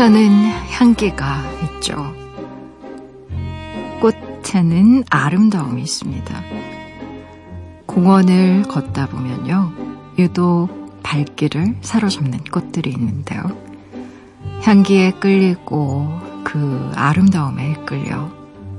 [0.00, 0.32] 꽃에는
[0.70, 2.14] 향기가 있죠.
[4.00, 6.42] 꽃에는 아름다움이 있습니다.
[7.84, 9.72] 공원을 걷다 보면요.
[10.18, 10.68] 유독
[11.02, 13.42] 발길을 사로잡는 꽃들이 있는데요.
[14.62, 16.08] 향기에 끌리고
[16.44, 18.30] 그 아름다움에 끌려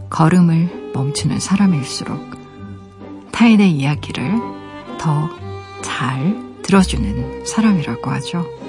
[0.10, 2.20] 걸음을 멈추는 사람일수록
[3.32, 4.40] 타인의 이야기를
[4.98, 5.30] 더
[5.82, 8.61] 잘 들어주는 사람이라고 하죠.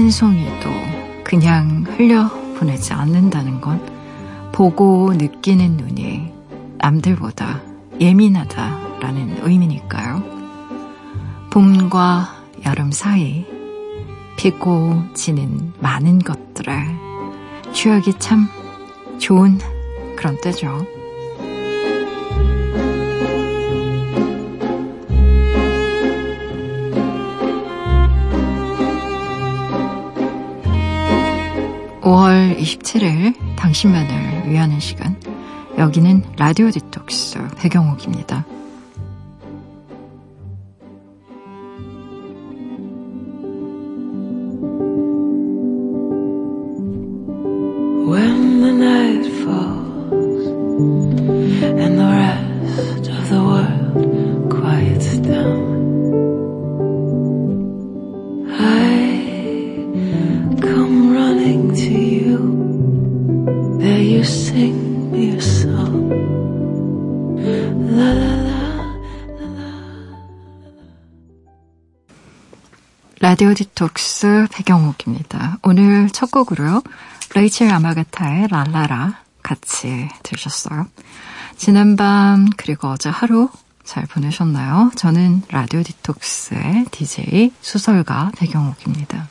[0.00, 0.70] 한 송이도
[1.22, 3.84] 그냥 흘려보내지 않는다는 건
[4.50, 6.32] 보고 느끼는 눈이
[6.78, 7.60] 남들보다
[8.00, 10.22] 예민하다라는 의미니까요.
[11.50, 12.34] 봄과
[12.64, 13.44] 여름 사이
[14.38, 16.74] 피고 지는 많은 것들을
[17.72, 18.48] 추억이 참
[19.18, 19.58] 좋은
[20.16, 20.86] 그런 때죠.
[32.00, 35.20] 5월 27일 당신만을 위하는 시간.
[35.78, 38.44] 여기는 라디오 디톡스 배경옥입니다.
[76.40, 76.82] 오늘 첫 곡으로요.
[77.34, 80.86] 레이첼 아마가타의 랄라라 같이 들으셨어요.
[81.56, 83.50] 지난 밤 그리고 어제 하루
[83.84, 84.90] 잘 보내셨나요?
[84.96, 89.28] 저는 라디오 디톡스의 DJ 수설가 배경옥입니다.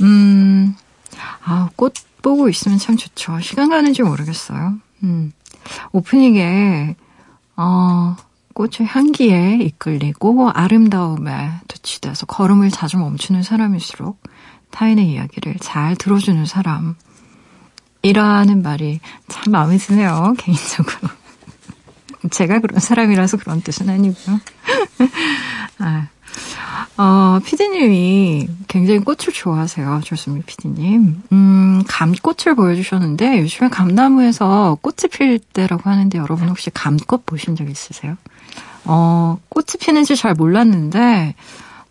[0.00, 0.74] 음,
[1.44, 3.40] 아, 꽃 보고 있으면 참 좋죠.
[3.40, 4.74] 시간 가는지 모르겠어요.
[5.04, 5.32] 음,
[5.92, 6.96] 오프닝에,
[7.56, 8.16] 어,
[8.54, 14.18] 꽃의 향기에 이끌리고 아름다움에 도취돼서 걸음을 자주 멈추는 사람일수록
[14.74, 16.96] 타인의 이야기를 잘 들어주는 사람
[18.02, 21.08] 이라는 말이 참 마음에 드네요, 개인적으로.
[22.30, 24.40] 제가 그런 사람이라서 그런 뜻은 아니고요.
[25.78, 26.08] 아,
[26.96, 30.00] 어, 피디님이 굉장히 꽃을 좋아하세요.
[30.04, 31.22] 조수미 피디님.
[31.32, 38.16] 음, 감꽃을 보여주셨는데, 요즘에 감나무에서 꽃이 필 때라고 하는데, 여러분 혹시 감꽃 보신 적 있으세요?
[38.84, 41.34] 어, 꽃이 피는지 잘 몰랐는데,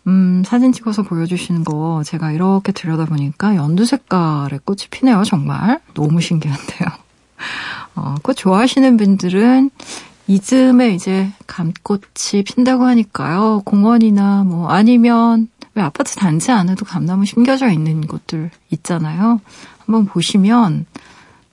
[0.06, 5.80] 음, 사진 찍어서 보여주시는 거 제가 이렇게 들여다보니까 연두 색깔의 꽃이 피네요, 정말.
[5.94, 6.88] 너무 신기한데요.
[7.96, 9.70] 어, 꽃 좋아하시는 분들은
[10.26, 13.62] 이즘에 이제 감꽃이 핀다고 하니까요.
[13.64, 19.40] 공원이나 뭐 아니면 왜 아파트 단지 안에도 감나무 심겨져 있는 곳들 있잖아요.
[19.78, 20.86] 한번 보시면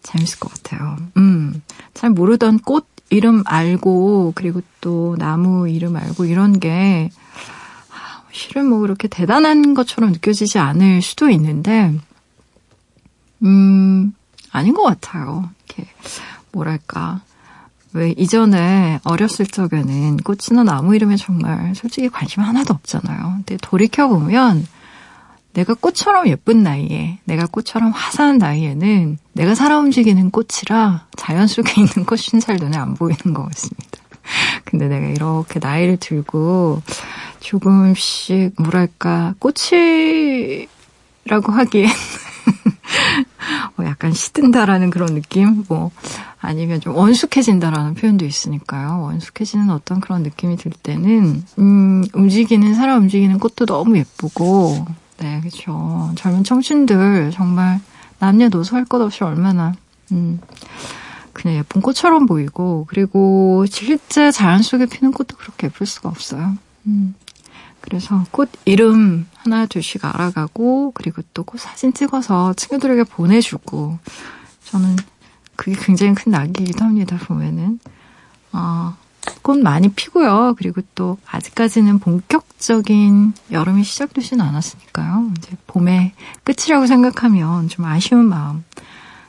[0.03, 0.97] 재밌을 것 같아요.
[1.17, 1.61] 음,
[1.93, 7.09] 잘 모르던 꽃 이름 알고 그리고 또 나무 이름 알고 이런 게
[8.31, 11.93] 실은 뭐 그렇게 대단한 것처럼 느껴지지 않을 수도 있는데
[13.43, 14.13] 음
[14.51, 15.49] 아닌 것 같아요.
[15.65, 15.89] 이렇게
[16.51, 17.21] 뭐랄까
[17.93, 23.33] 왜 이전에 어렸을 적에는 꽃이나 나무 이름에 정말 솔직히 관심 하나도 없잖아요.
[23.37, 24.65] 근데 돌이켜 보면
[25.53, 32.05] 내가 꽃처럼 예쁜 나이에, 내가 꽃처럼 화사한 나이에는 내가 살아 움직이는 꽃이라 자연 속에 있는
[32.05, 33.90] 꽃인 잘 눈에 안 보이는 것 같습니다.
[34.65, 36.81] 근데 내가 이렇게 나이를 들고
[37.39, 40.67] 조금씩 뭐랄까 꽃이라고
[41.51, 41.89] 하기엔
[43.77, 45.63] 어, 약간 시든다라는 그런 느낌?
[45.67, 45.91] 뭐
[46.39, 49.01] 아니면 좀 원숙해진다라는 표현도 있으니까요.
[49.03, 54.85] 원숙해지는 어떤 그런 느낌이 들 때는 음, 움직이는 사람 움직이는 꽃도 너무 예쁘고
[55.19, 56.11] 네, 그렇죠.
[56.15, 57.79] 젊은 청춘들 정말
[58.19, 59.73] 남녀노소 할 것 없이 얼마나
[60.11, 60.39] 음,
[61.33, 66.57] 그냥 예쁜 꽃처럼 보이고 그리고 실제 자연 속에 피는 꽃도 그렇게 예쁠 수가 없어요.
[66.87, 67.15] 음,
[67.79, 73.97] 그래서 꽃 이름 하나 둘씩 알아가고 그리고 또 꽃 사진 찍어서 친구들에게 보내주고
[74.65, 74.95] 저는
[75.55, 77.17] 그게 굉장히 큰 낙이기도 합니다.
[77.27, 77.79] 보면은
[78.53, 78.95] 어,
[79.41, 80.55] 꽃 많이 피고요.
[80.57, 85.31] 그리고 또 아직까지는 본격적인 여름이 시작되지는 않았으니까요.
[85.37, 86.13] 이제 봄의
[86.43, 88.63] 끝이라고 생각하면 좀 아쉬운 마음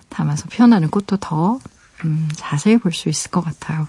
[0.08, 1.58] 담아서 피어나는 꽃도 더
[2.04, 3.86] 음, 자세히 볼 수 있을 것 같아요.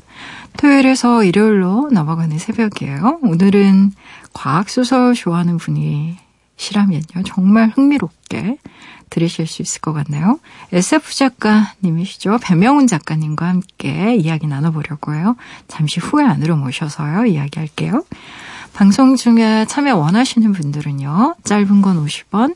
[0.57, 3.19] 토요일에서 일요일로 넘어가는 새벽이에요.
[3.21, 3.91] 오늘은
[4.33, 6.17] 과학소설 좋아하는 분이
[6.57, 7.23] 시라면요.
[7.25, 8.57] 정말 흥미롭게
[9.09, 10.39] 들으실 수 있을 것 같네요.
[10.71, 12.39] SF 작가님이시죠.
[12.41, 15.35] 배명훈 작가님과 함께 이야기 나눠보려고 해요.
[15.67, 17.25] 잠시 후에 안으로 모셔서요.
[17.25, 18.03] 이야기할게요.
[18.73, 21.35] 방송 중에 참여 원하시는 분들은요.
[21.43, 22.55] 짧은 건 50원,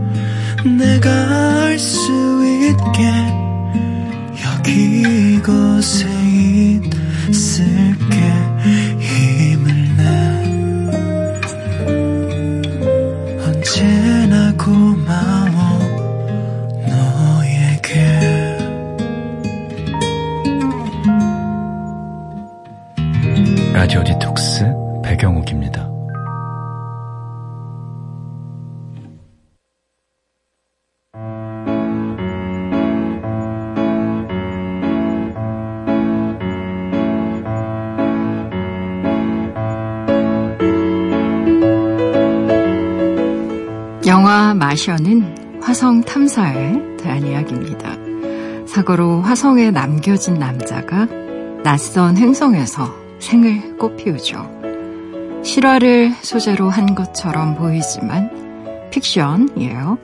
[0.65, 1.09] 내가
[1.65, 2.11] 알 수
[2.45, 3.11] 있게
[4.45, 6.07] 여기 이곳에
[7.29, 8.15] 있을게.
[8.99, 10.03] 힘을 내.
[13.45, 15.79] 언제나 고마워
[16.87, 17.91] 너에게.
[23.73, 24.03] 라디오
[44.61, 47.95] 마셔는 화성 탐사에 대한 이야기입니다.
[48.67, 51.07] 사고로 화성에 남겨진 남자가
[51.63, 55.41] 낯선 행성에서 생을 꽃피우죠.
[55.43, 58.29] 실화를 소재로 한 것처럼 보이지만
[58.91, 59.97] 픽션이에요.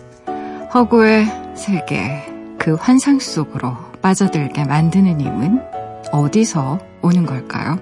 [0.74, 2.26] 허구의 세계,
[2.58, 5.62] 그 환상 속으로 빠져들게 만드는 힘은
[6.12, 7.78] 어디서 오는 걸까요?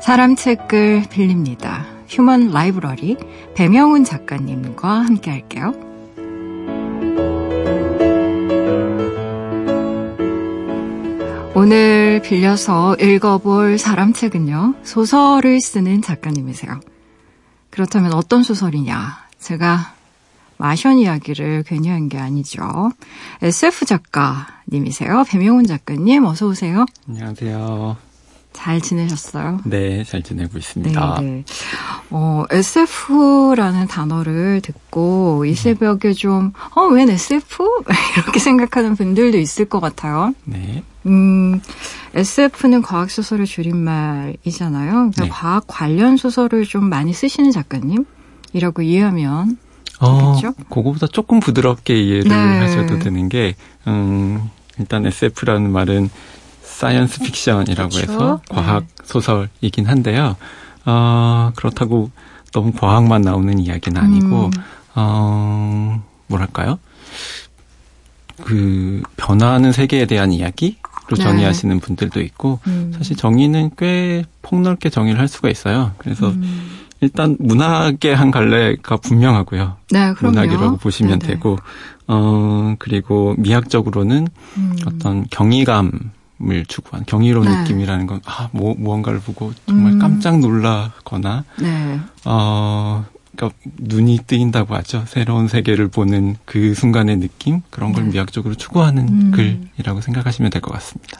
[0.00, 1.84] 사람 책을 빌립니다.
[2.12, 3.16] 휴먼 라이브러리
[3.54, 5.72] 배명훈 작가님과 함께 할게요.
[11.54, 16.80] 오늘 빌려서 읽어볼 사람 책은요, 소설을 쓰는 작가님이세요.
[17.70, 19.18] 그렇다면 어떤 소설이냐?
[19.38, 19.94] 제가
[20.58, 22.90] 마션 이야기를 괜히 한 게 아니죠.
[23.42, 25.24] SF 작가님이세요.
[25.28, 26.86] 배명훈 작가님, 어서오세요.
[27.08, 27.96] 안녕하세요.
[28.52, 29.60] 잘 지내셨어요?
[29.64, 31.20] 네, 잘 지내고 있습니다.
[31.20, 31.44] 네, 네.
[32.10, 35.54] 어, SF라는 단어를 듣고 이 네.
[35.54, 37.84] 새벽에 좀, 어, 웬 SF?
[38.16, 40.34] 이렇게 생각하는 분들도 있을 것 같아요.
[40.44, 40.82] 네.
[41.06, 41.60] 음,
[42.14, 44.92] SF는 과학 소설의 줄임말이잖아요.
[44.92, 45.28] 그러니까 네.
[45.28, 49.58] 과학 관련 소설을 좀 많이 쓰시는 작가님이라고 이해하면
[50.00, 50.54] 어, 되겠죠?
[50.68, 52.34] 그거보다 조금 부드럽게 이해를 네.
[52.34, 53.54] 하셔도 되는 게,
[53.86, 56.10] 음, 일단 SF라는 말은
[56.72, 58.12] science fiction이라고 그렇죠?
[58.12, 59.04] 해서 과학 네.
[59.04, 60.36] 소설이긴 한데요.
[60.84, 62.10] 어, 그렇다고
[62.52, 64.62] 너무 과학만 나오는 이야기는 아니고, 음.
[64.94, 66.78] 어, 뭐랄까요?
[68.42, 70.76] 그, 변화하는 세계에 대한 이야기로
[71.16, 71.22] 네.
[71.22, 72.92] 정의하시는 분들도 있고, 음.
[72.96, 75.92] 사실 정의는 꽤 폭넓게 정의를 할 수가 있어요.
[75.98, 76.80] 그래서, 음.
[77.00, 79.76] 일단 문학의 한 갈래가 분명하고요.
[79.90, 81.34] 네, 문학이라고 보시면 네네.
[81.34, 81.58] 되고,
[82.06, 84.76] 어, 그리고 미학적으로는 음.
[84.86, 86.12] 어떤 경이감,
[86.50, 87.60] 을 추구한 경이로운 네.
[87.60, 89.98] 느낌이라는 건, 아, 뭐, 무언가를 보고 정말 음.
[89.98, 92.00] 깜짝 놀라거나, 네.
[92.24, 93.04] 어,
[93.36, 95.04] 그러니까 눈이 뜨인다고 하죠.
[95.06, 97.62] 새로운 세계를 보는 그 순간의 느낌?
[97.70, 98.10] 그런 걸 네.
[98.10, 99.30] 미학적으로 추구하는 음.
[99.30, 101.18] 글이라고 생각하시면 될 것 같습니다.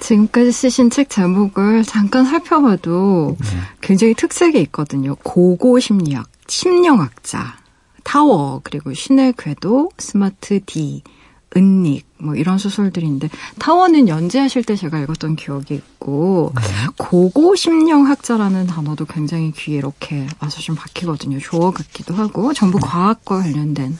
[0.00, 3.46] 지금까지 쓰신 책 제목을 잠깐 살펴봐도 네.
[3.80, 5.14] 굉장히 특색이 있거든요.
[5.16, 7.56] 고고 심리학, 심령학자,
[8.04, 11.02] 타워, 그리고 신의 궤도, 스마트 D,
[11.56, 16.62] 은닉 뭐 이런 소설들인데 타워는 연재하실 때 제가 읽었던 기억이 있고 네.
[16.98, 21.38] 고고 심령학자라는 단어도 굉장히 귀에 이렇게 와서 좀 박히거든요.
[21.38, 22.86] 조어 같기도 하고 전부 네.
[22.86, 23.96] 과학과 관련된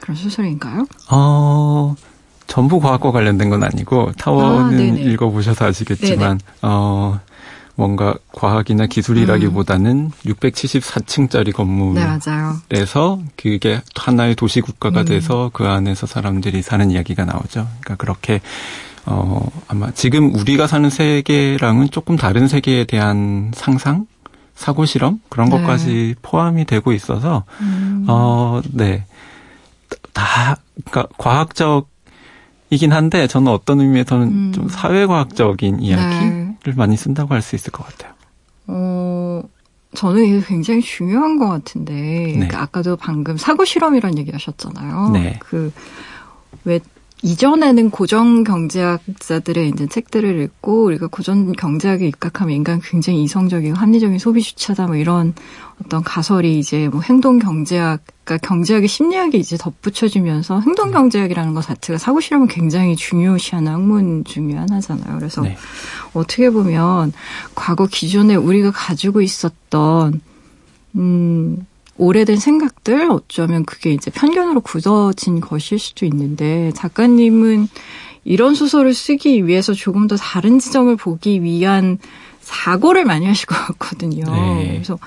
[0.00, 0.86] 그런 소설인가요?
[1.10, 1.94] 어
[2.46, 6.40] 전부 과학과 관련된 건 아니고 타워는 아, 읽어보셔서 아시겠지만.
[6.62, 7.20] 어
[7.80, 10.10] 뭔가 과학이나 기술이라기보다는 음.
[10.26, 15.06] 674층짜리 건물에서 네, 그게 하나의 도시 국가가 음.
[15.06, 17.66] 돼서 그 안에서 사람들이 사는 이야기가 나오죠.
[17.80, 18.42] 그러니까 그렇게
[19.06, 24.06] 어 아마 지금 우리가 사는 세계랑은 조금 다른 세계에 대한 상상,
[24.54, 25.56] 사고 실험 그런 네.
[25.56, 28.04] 것까지 포함이 되고 있어서 음.
[28.08, 29.06] 어 네.
[30.12, 31.88] 다 그러니까 과학적
[32.68, 34.52] 이긴 한데 저는 어떤 의미에서는 음.
[34.52, 36.39] 좀 사회과학적인 이야기를 네.
[36.76, 38.12] 많이 쓴다고 할 수 있을 것 같아요.
[38.66, 39.42] 어,
[39.94, 41.92] 저는 이게 굉장히 중요한 것 같은데
[42.38, 42.48] 네.
[42.48, 45.10] 그 아까도 방금 사고 실험이라는 얘기 하셨잖아요.
[45.10, 45.38] 네.
[45.40, 46.80] 그왜
[47.22, 54.42] 이전에는 고정 경제학자들의 이제 책들을 읽고 우리가 고전 경제학에 입각하면 인간 굉장히 이성적이고 합리적인 소비
[54.42, 55.34] 주체다 뭐 이런
[55.84, 61.98] 어떤 가설이 이제 뭐 행동 경제학 그러니까 경제학의 심리학이 이제 덧붙여지면서 행동 경제학이라는 것 자체가
[61.98, 65.18] 사고 실험은 굉장히 중요시하는 학문 중의 하나잖아요.
[65.18, 65.56] 그래서 네.
[66.14, 67.12] 어떻게 보면
[67.54, 70.20] 과거 기존에 우리가 가지고 있었던
[70.96, 71.66] 음
[72.00, 77.68] 오래된 생각들 어쩌면 그게 이제 편견으로 굳어진 것일 수도 있는데 작가님은
[78.24, 81.98] 이런 소설을 쓰기 위해서 조금 더 다른 지점을 보기 위한
[82.40, 84.24] 사고를 많이 하실 것 같거든요.
[84.24, 84.72] 네.
[84.72, 84.98] 그래서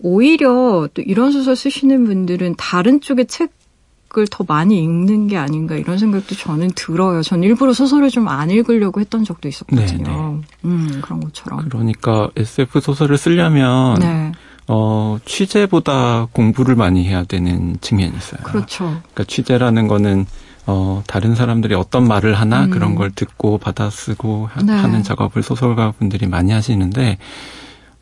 [0.00, 5.96] 오히려 또 이런 소설 쓰시는 분들은 다른 쪽의 책을 더 많이 읽는 게 아닌가 이런
[5.96, 7.22] 생각도 저는 들어요.
[7.22, 10.04] 전 일부러 소설을 좀 안 읽으려고 했던 적도 있었거든요.
[10.04, 10.40] 네, 네.
[10.66, 11.68] 음, 그런 것처럼.
[11.68, 14.32] 그러니까 SF 소설을 쓰려면 네.
[14.74, 18.40] 어, 취재보다 공부를 많이 해야 되는 측면이 있어요.
[18.42, 18.84] 그렇죠.
[18.84, 20.24] 그러니까 취재라는 거는
[20.66, 22.70] 어, 다른 사람들이 어떤 말을 하나 음.
[22.70, 24.72] 그런 걸 듣고 받아쓰고 네.
[24.72, 27.18] 하는 작업을 소설가 분들이 많이 하시는데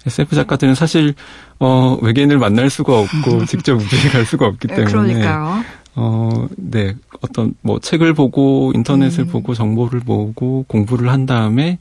[0.07, 1.15] SF 작가들은 사실
[1.59, 5.65] 어, 외계인을 만날 수가 없고 직접 우주에 갈 수가 없기 네, 때문에 그러니까요.
[5.97, 6.95] 어, 네.
[7.21, 9.29] 어떤 뭐 책을 보고 인터넷을 음.
[9.29, 11.81] 보고 정보를 모으고 공부를 한 다음에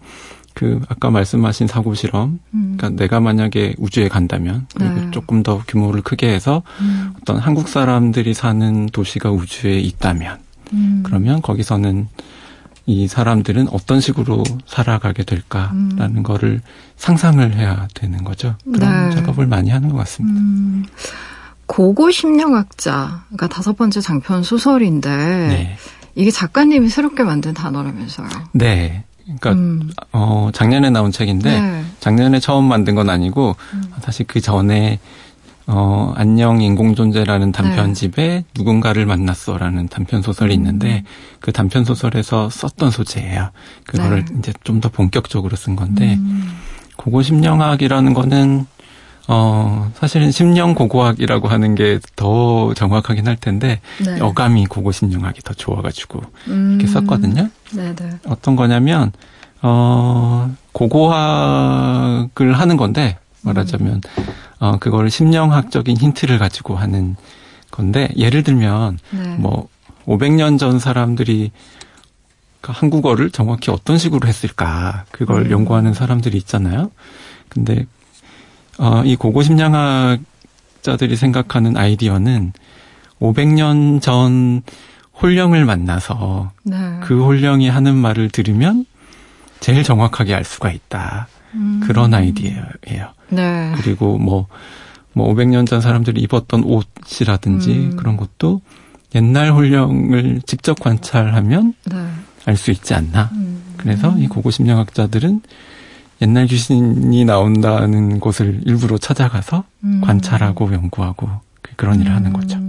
[0.53, 2.75] 그 아까 말씀하신 사고 실험, 음.
[2.77, 5.12] 그러니까 내가 만약에 우주에 간다면 그리고 네.
[5.12, 7.13] 조금 더 규모를 크게 해서 음.
[7.22, 10.39] 어떤 한국 사람들이 사는 도시가 우주에 있다면
[10.74, 11.03] 음.
[11.06, 12.08] 그러면 거기서는
[12.86, 16.24] 이 사람들은 어떤 식으로 살아가게 될까라는 음.
[16.24, 16.62] 거를
[16.98, 18.56] 상상을 해야 되는 거죠.
[18.63, 19.15] 그런 네.
[19.15, 20.39] 작업을 많이 하는 것 같습니다.
[20.39, 20.86] 음.
[21.68, 25.77] 고고 심리학자가 다섯 번째 장편 소설인데 네.
[26.15, 28.27] 이게 작가님이 새롭게 만든 단어라면서요.
[28.53, 29.03] 네.
[29.38, 29.91] 그러니까 음.
[30.12, 31.83] 어 작년에 나온 책인데 네.
[32.00, 33.83] 작년에 처음 만든 건 아니고 음.
[34.01, 35.00] 사실 그 전에
[35.67, 38.45] 어 안녕 인공 존재라는 단편집에 네.
[38.55, 40.59] 누군가를 만났어라는 단편 소설이 음.
[40.59, 41.03] 있는데
[41.39, 43.51] 그 단편 소설에서 썼던 소재예요.
[43.86, 44.36] 그거를 네.
[44.39, 46.50] 이제 좀 더 본격적으로 쓴 건데 음.
[46.98, 48.65] 고고 심령학이라는 거는
[49.31, 54.19] 어, 사실은 심령 고고학이라고 하는 게 더 정확하긴 할 텐데, 네.
[54.19, 56.79] 어감이 고고 심령학이 더 좋아가지고, 음.
[56.79, 57.48] 이렇게 썼거든요.
[57.71, 57.95] 네네.
[57.95, 58.09] 네.
[58.25, 59.12] 어떤 거냐면,
[59.62, 64.25] 어, 고고학을 하는 건데, 말하자면, 음.
[64.57, 67.15] 어, 그걸 심령학적인 힌트를 가지고 하는
[67.69, 69.36] 건데, 예를 들면, 네.
[69.38, 69.69] 뭐,
[70.07, 71.51] 500년 전 사람들이
[72.62, 75.51] 그 한국어를 정확히 어떤 식으로 했을까, 그걸 음.
[75.51, 76.89] 연구하는 사람들이 있잖아요.
[77.48, 77.86] 근데
[78.79, 82.53] 어, 이 고고심양학자들이 생각하는 아이디어는
[83.19, 84.63] 500년 전
[85.21, 86.77] 홀령을 만나서 네.
[87.01, 88.86] 그 홀령이 하는 말을 들으면
[89.59, 91.27] 제일 정확하게 알 수가 있다.
[91.55, 91.81] 음.
[91.83, 93.13] 그런 아이디어예요.
[93.29, 93.74] 네.
[93.75, 94.48] 그리고 뭐,
[95.12, 97.95] 뭐 500년 전 사람들이 입었던 옷이라든지 음.
[97.98, 98.62] 그런 것도
[99.13, 101.98] 옛날 혼령을 직접 관찰하면 네.
[102.45, 103.29] 알수 있지 않나.
[103.33, 103.62] 음.
[103.75, 105.41] 그래서 이 고고심령학자들은
[106.22, 110.02] 옛날 귀신이 나온다는 곳을 일부러 찾아가서 음.
[110.04, 111.30] 관찰하고 연구하고
[111.62, 112.16] 그, 그런 일을 음.
[112.16, 112.60] 하는 거죠.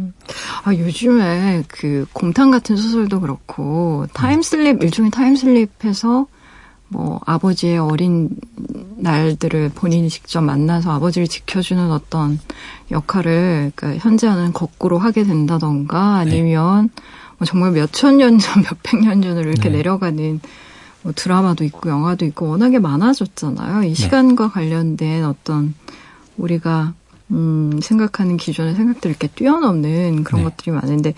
[0.64, 6.26] 아, 요즘에 그 곰탕 같은 소설도 그렇고 타임슬립, 일종의 타임슬립해서
[6.88, 8.30] 뭐 아버지의 어린
[8.96, 12.38] 날들을 본인이 직접 만나서 아버지를 지켜주는 어떤
[12.90, 17.02] 역할을 그러니까 현재와는 거꾸로 하게 된다던가 아니면 네.
[17.38, 19.78] 뭐 정말 몇 천 년 전, 몇 백 년 전으로 이렇게 네.
[19.78, 20.40] 내려가는
[21.02, 23.84] 뭐 드라마도 있고 영화도 있고 워낙에 많아졌잖아요.
[23.84, 23.94] 이 네.
[23.94, 24.52] 시간과 네.
[24.52, 25.74] 관련된 어떤
[26.36, 26.94] 우리가
[27.30, 30.50] 음, 생각하는 기존의 생각들을 이렇게 뛰어넘는 그런 네.
[30.50, 31.14] 것들이 많은데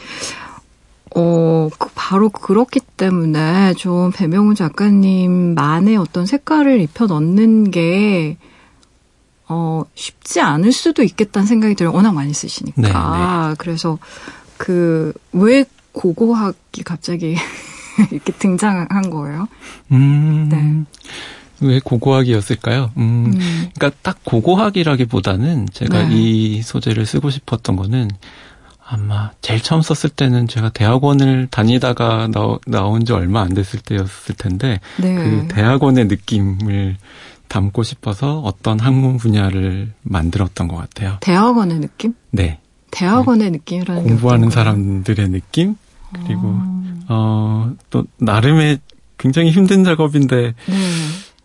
[1.14, 8.36] 어, 그 바로 그렇기 때문에 좀 배명훈 작가님만의 어떤 색깔을 입혀 넣는 게
[9.48, 11.94] 어, 쉽지 않을 수도 있겠다는 생각이 들어요.
[11.94, 12.80] 워낙 많이 쓰시니까.
[12.80, 13.54] 네, 네.
[13.58, 13.98] 그래서
[14.56, 17.36] 그, 왜 고고학이 갑자기
[18.10, 19.48] 이렇게 등장한 거예요.
[19.92, 20.48] 음.
[20.50, 20.84] 네.
[21.62, 22.90] 왜 고고학이었을까요?
[22.96, 23.70] 음, 음.
[23.74, 26.08] 그러니까 딱 고고학이라기보다는 제가 네.
[26.10, 28.10] 이 소재를 쓰고 싶었던 거는
[28.84, 34.34] 아마 제일 처음 썼을 때는 제가 대학원을 다니다가 나, 나온 지 얼마 안 됐을 때였을
[34.36, 35.14] 텐데 네.
[35.14, 36.96] 그 대학원의 느낌을
[37.48, 41.18] 담고 싶어서 어떤 학문 분야를 만들었던 것 같아요.
[41.20, 42.14] 대학원의 느낌?
[42.30, 42.58] 네.
[42.90, 45.76] 대학원의 느낌이라는 공부하는 사람들의 느낌
[46.12, 46.82] 그리고 어.
[47.08, 48.78] 어, 또, 나름의
[49.18, 50.74] 굉장히 힘든 작업인데, 네.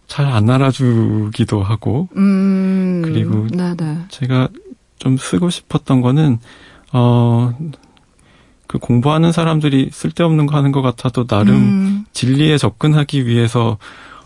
[0.08, 3.76] 잘안 알아주기도 하고, 음, 그리고 네네.
[3.76, 3.98] 네.
[4.10, 4.48] 제가
[4.98, 6.40] 좀 쓰고 싶었던 거는,
[6.94, 7.54] 어,
[8.68, 12.06] 그 공부하는 사람들이 쓸데없는 거 하는 것 같아도 나름 음.
[12.14, 13.78] 진리에 접근하기 위해서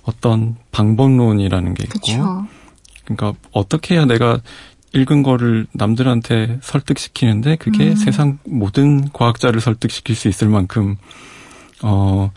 [0.03, 2.47] 어떤 방법론이라는 게 있고, 그쵸.
[3.05, 4.39] 그러니까 어떻게 해야 내가
[4.93, 7.95] 읽은 거를 남들한테 설득시키는데 그게 음.
[7.95, 10.97] 세상 모든 과학자를 설득시킬 수 있을 만큼
[11.81, 12.31] 어,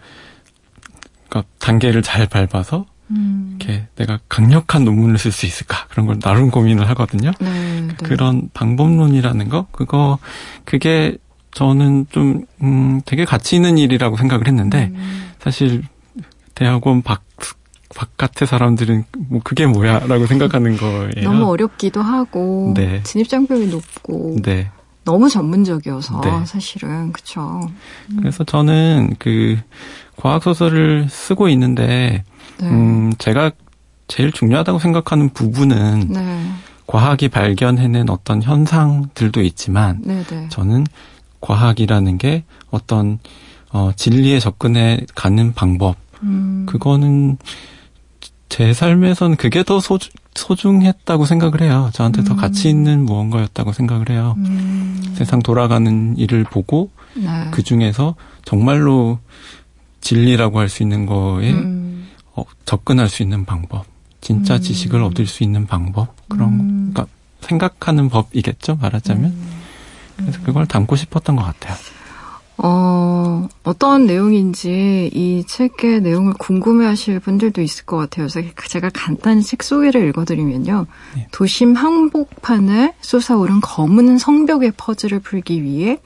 [1.29, 3.57] 그러니까 단계를 잘 밟아서 음.
[3.61, 7.33] 이렇게 내가 강력한 논문을 쓸 수 있을까 그런 걸 나름 고민을 하거든요.
[7.41, 7.95] 네, 네.
[8.03, 10.19] 그런 방법론이라는 거 그거
[10.65, 11.19] 그게
[11.51, 15.33] 저는 좀 음, 되게 가치 있는 일이라고 생각을 했는데 음.
[15.41, 15.83] 사실
[16.55, 17.23] 대학원 밖
[17.95, 21.23] 바깥의 사람들은 뭐 그게 뭐야라고 생각하는 거예요.
[21.23, 23.03] 너무 어렵기도 하고 네.
[23.05, 24.71] 진입 장벽이 높고 네.
[25.05, 26.45] 너무 전문적이어서 네.
[26.47, 27.71] 사실은 그렇죠.
[28.19, 29.59] 그래서 저는 그
[30.17, 32.25] 과학 소설을 쓰고 있는데
[32.59, 32.69] 네.
[32.69, 33.53] 음 제가
[34.09, 36.51] 제일 중요하다고 생각하는 부분은 네.
[36.87, 40.49] 과학이 발견해낸 어떤 현상들도 있지만 네, 네.
[40.51, 40.87] 저는
[41.41, 43.19] 과학이라는 게 어떤
[43.73, 46.65] 어 진리에 접근해 가는 방법 음.
[46.69, 47.39] 그거는
[48.49, 51.91] 제 삶에서는 그게 더 소중, 소중했다고 생각을 해요.
[51.93, 52.25] 저한테 음.
[52.25, 54.35] 더 가치 있는 무언가였다고 생각을 해요.
[54.39, 55.03] 음.
[55.17, 57.29] 세상 돌아가는 일을 보고 네.
[57.51, 59.19] 그 중에서 정말로
[60.01, 62.09] 진리라고 할 수 있는 거에 음.
[62.35, 63.87] 어, 접근할 수 있는 방법,
[64.21, 64.61] 진짜 음.
[64.61, 66.91] 지식을 얻을 수 있는 방법 그런 음.
[66.93, 67.07] 그러니까
[67.41, 69.25] 생각하는 법이겠죠 말하자면.
[69.25, 69.61] 음.
[70.17, 71.77] 그래서 그걸 담고 싶었던 것 같아요.
[72.57, 78.29] 어, 어떤 내용인지 이 책의 내용을 궁금해 하실 분들도 있을 것 같아요.
[78.29, 80.87] 그래서 제가 간단히 책 소개를 읽어드리면요.
[81.17, 81.29] 네.
[81.33, 85.99] 도심 항복판에 솟아오른 검은 성벽의 퍼즐을 풀기 위해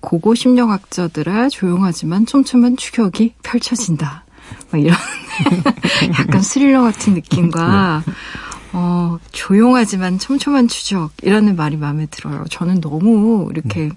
[0.00, 4.24] 고고 심리학자들의 조용하지만 촘촘한 추격이 펼쳐진다.
[4.70, 4.96] 막 이런
[6.18, 8.12] 약간 스릴러 같은 느낌과 네.
[8.72, 12.44] 어, 조용하지만 촘촘한 추적 이라는 말이 마음에 들어요.
[12.50, 13.92] 저는 너무 이렇게 음.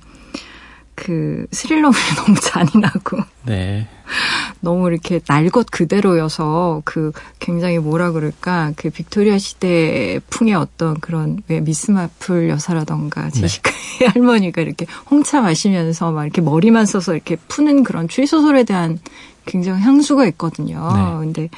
[1.00, 3.88] 그 스릴러물이 너무 잔인하고 네.
[4.60, 11.42] 너무 이렇게 날 것 그대로여서 그 굉장히 뭐라 그럴까 그 빅토리아 시대 풍의 어떤 그런
[11.48, 14.06] 왜 미스 마플 여사라던가 제시카의 네.
[14.14, 19.00] 할머니가 이렇게 홍차 마시면서 막 이렇게 머리만 써서 이렇게 푸는 그런 추리 소설에 대한
[19.46, 20.92] 굉장히 향수가 있거든요.
[20.94, 21.26] 네.
[21.26, 21.50] 근데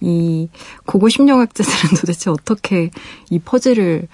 [0.00, 0.48] 이
[0.86, 2.90] 고고 심리학자들은 도대체 어떻게
[3.30, 4.06] 이 퍼즐을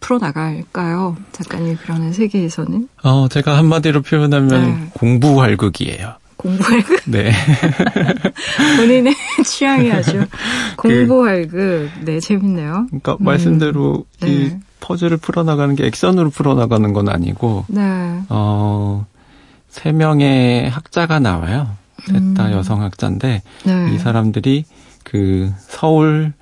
[0.00, 1.16] 풀어나갈까요?
[1.32, 2.88] 작가님 그러는 세계에서는?
[3.02, 4.88] 어, 제가 한마디로 표현하면 네.
[4.94, 6.14] 공부활극이에요.
[6.36, 7.00] 공부활극?
[7.06, 7.32] 네.
[8.76, 10.26] 본인의 취향이 아주
[10.76, 11.90] 공부활극.
[12.04, 12.86] 네, 재밌네요.
[12.88, 13.24] 그러니까 음.
[13.24, 14.28] 말씀대로 네.
[14.28, 17.82] 이 퍼즐을 풀어나가는 게 액션으로 풀어나가는 건 아니고, 네.
[18.28, 19.06] 어,
[19.68, 21.70] 세 명의 학자가 나와요.
[22.06, 22.52] 셋다 음.
[22.52, 23.94] 여성 학자인데, 네.
[23.94, 24.64] 이 사람들이
[25.02, 26.32] 그 서울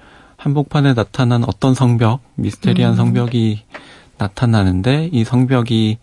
[0.44, 2.96] 한복판에 나타난 어떤 성벽, 미스테리한 음.
[2.96, 3.62] 성벽이
[4.18, 5.96] 나타나는데 이 성벽이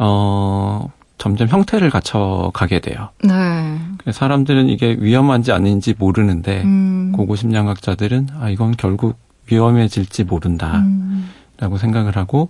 [0.00, 3.10] 어 점점 형태를 갖춰 가게 돼요.
[3.22, 3.78] 네.
[4.10, 7.12] 사람들은 이게 위험한지 아닌지 모르는데 음.
[7.12, 9.16] 고고 심리학자들은 아 이건 결국
[9.48, 11.30] 위험해질지 모른다라고 음.
[11.78, 12.48] 생각을 하고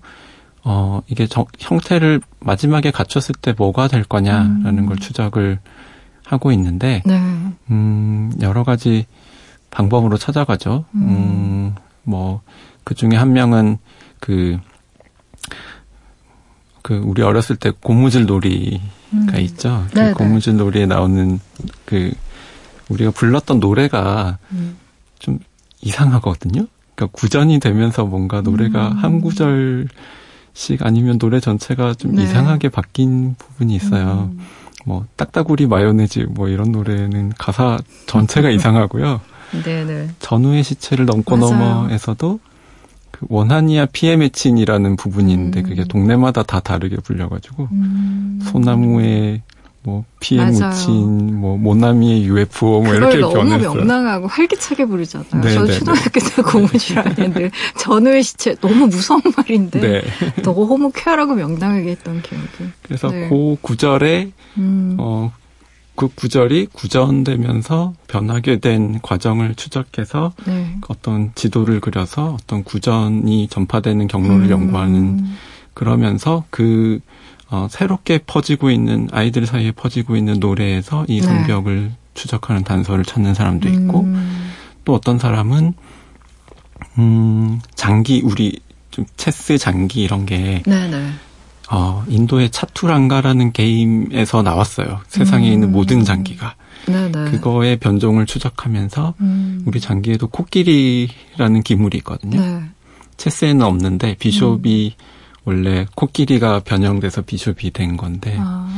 [0.63, 4.87] 어 이게 정, 형태를 마지막에 갖췄을 때 뭐가 될 거냐라는 음.
[4.87, 5.59] 걸 추적을
[6.25, 7.21] 하고 있는데 네.
[7.71, 9.05] 음 여러 가지
[9.75, 10.85] 방법으로 찾아가죠.
[10.95, 12.43] 음, 음 뭐,
[12.85, 13.79] 그 중에 한 명은
[14.21, 14.57] 그,
[16.81, 18.79] 그, 우리 어렸을 때 고무줄 놀이가
[19.13, 19.41] 음.
[19.41, 19.85] 있죠.
[19.91, 20.13] 그 네, 네.
[20.13, 21.41] 고무줄 놀이에 나오는
[21.85, 22.13] 그,
[22.89, 24.77] 우리가 불렀던 노래가 음.
[25.19, 25.41] 좀
[25.81, 26.67] 이상하거든요.
[26.95, 28.99] 그러니까 구전이 되면서 뭔가 노래가 음.
[28.99, 29.89] 한 구절씩
[30.83, 32.23] 아니면 노래 전체가 좀 네.
[32.23, 34.31] 이상하게 바뀐 부분이 있어요.
[34.33, 34.39] 음.
[34.87, 39.21] 뭐 딱따구리 마요네즈 뭐 이런 노래는 가사 전체가 이상하고요.
[39.65, 40.11] 네네.
[40.19, 41.53] 전후의 시체를 넘고 맞아요.
[41.57, 42.41] 넘어에서도
[43.11, 45.65] 그 원하니아 피에 맺힌이라는 부분이 있는데 음.
[45.65, 48.41] 그게 동네마다 다 다르게 불려가지고 음.
[48.43, 49.43] 소나무에
[49.85, 50.71] 뭐 피에 맞아요.
[50.71, 53.75] 묻힌 뭐 모나미의 UFO 뭐 이렇게 너무 변했어요.
[53.75, 55.43] 명랑하고 활기차게 부르잖아요.
[55.43, 56.43] 네, 저 네, 초등학교 때 네.
[56.43, 60.03] 고무줄 아는데 전후의 시체 너무 무서운 말인데 네.
[60.43, 62.73] 너무 쾌활하고 명랑하게 했던 기억이.
[62.83, 63.29] 그래서 네.
[63.29, 64.97] 그 구절에 음.
[64.99, 65.31] 어
[65.97, 70.77] 그 구절이 구전되면서 변하게 된 과정을 추적해서 네.
[70.89, 74.51] 어떤 지도를 그려서 어떤 구전이 전파되는 경로를 음.
[74.51, 75.25] 연구하는
[75.73, 77.01] 그러면서 그
[77.51, 81.27] 어, 새롭게 퍼지고 있는 아이들 사이에 퍼지고 있는 노래에서 이 네.
[81.27, 81.97] 성벽을 네.
[82.15, 84.51] 추적하는 단서를 찾는 사람도 있고 음.
[84.85, 85.75] 또 어떤 사람은
[86.99, 91.11] 음 장기 우리 좀 체스 장기 이런 게 네네.
[91.71, 91.77] 네.
[91.77, 95.01] 어, 인도의 차투랑가라는 게임에서 나왔어요.
[95.09, 95.53] 세상에 음.
[95.53, 96.55] 있는 모든 장기가.
[96.87, 97.31] 네네.
[97.31, 99.63] 그거의 변종을 추적하면서 음.
[99.67, 102.41] 우리 장기에도 코끼리라는 기물이 있거든요.
[102.41, 102.63] 네.
[103.17, 105.05] 체스에는 없는데 비숍이 음.
[105.45, 108.69] 원래 코끼리가 변형돼서 비숍이 된 건데, 아.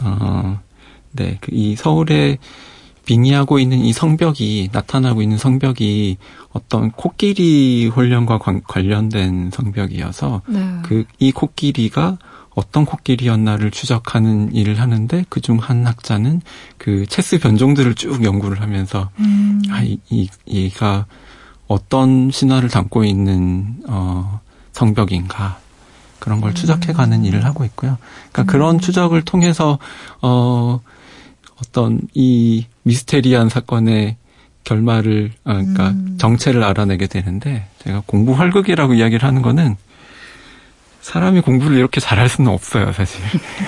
[0.00, 0.60] 어,
[1.12, 2.38] 네, 그 이 서울에
[3.04, 6.18] 빙의하고 있는 이 성벽이 나타나고 있는 성벽이
[6.52, 10.82] 어떤 코끼리 훈련과 관, 관련된 성벽이어서 네.
[10.82, 12.18] 그이 코끼리가
[12.54, 16.42] 어떤 코끼리였나를 추적하는 일을 하는데 그중 한 학자는
[16.78, 19.62] 그 체스 변종들을 쭉 연구를 하면서 음.
[19.70, 21.06] 아, 이, 이, 얘가
[21.68, 24.40] 어떤 신화를 담고 있는 어
[24.72, 25.58] 성벽인가
[26.18, 26.54] 그런 걸 음.
[26.54, 27.96] 추적해가는 일을 하고 있고요.
[28.32, 28.46] 그러니까 음.
[28.46, 29.78] 그런 추적을 통해서
[30.20, 30.80] 어
[31.62, 34.16] 어떤 이 미스테리한 사건의
[34.64, 36.16] 결말을 어, 그러니까 음.
[36.18, 39.76] 정체를 알아내게 되는데 제가 공부 활극이라고 이야기를 하는 거는
[41.00, 43.20] 사람이 공부를 이렇게 잘할 수는 없어요, 사실.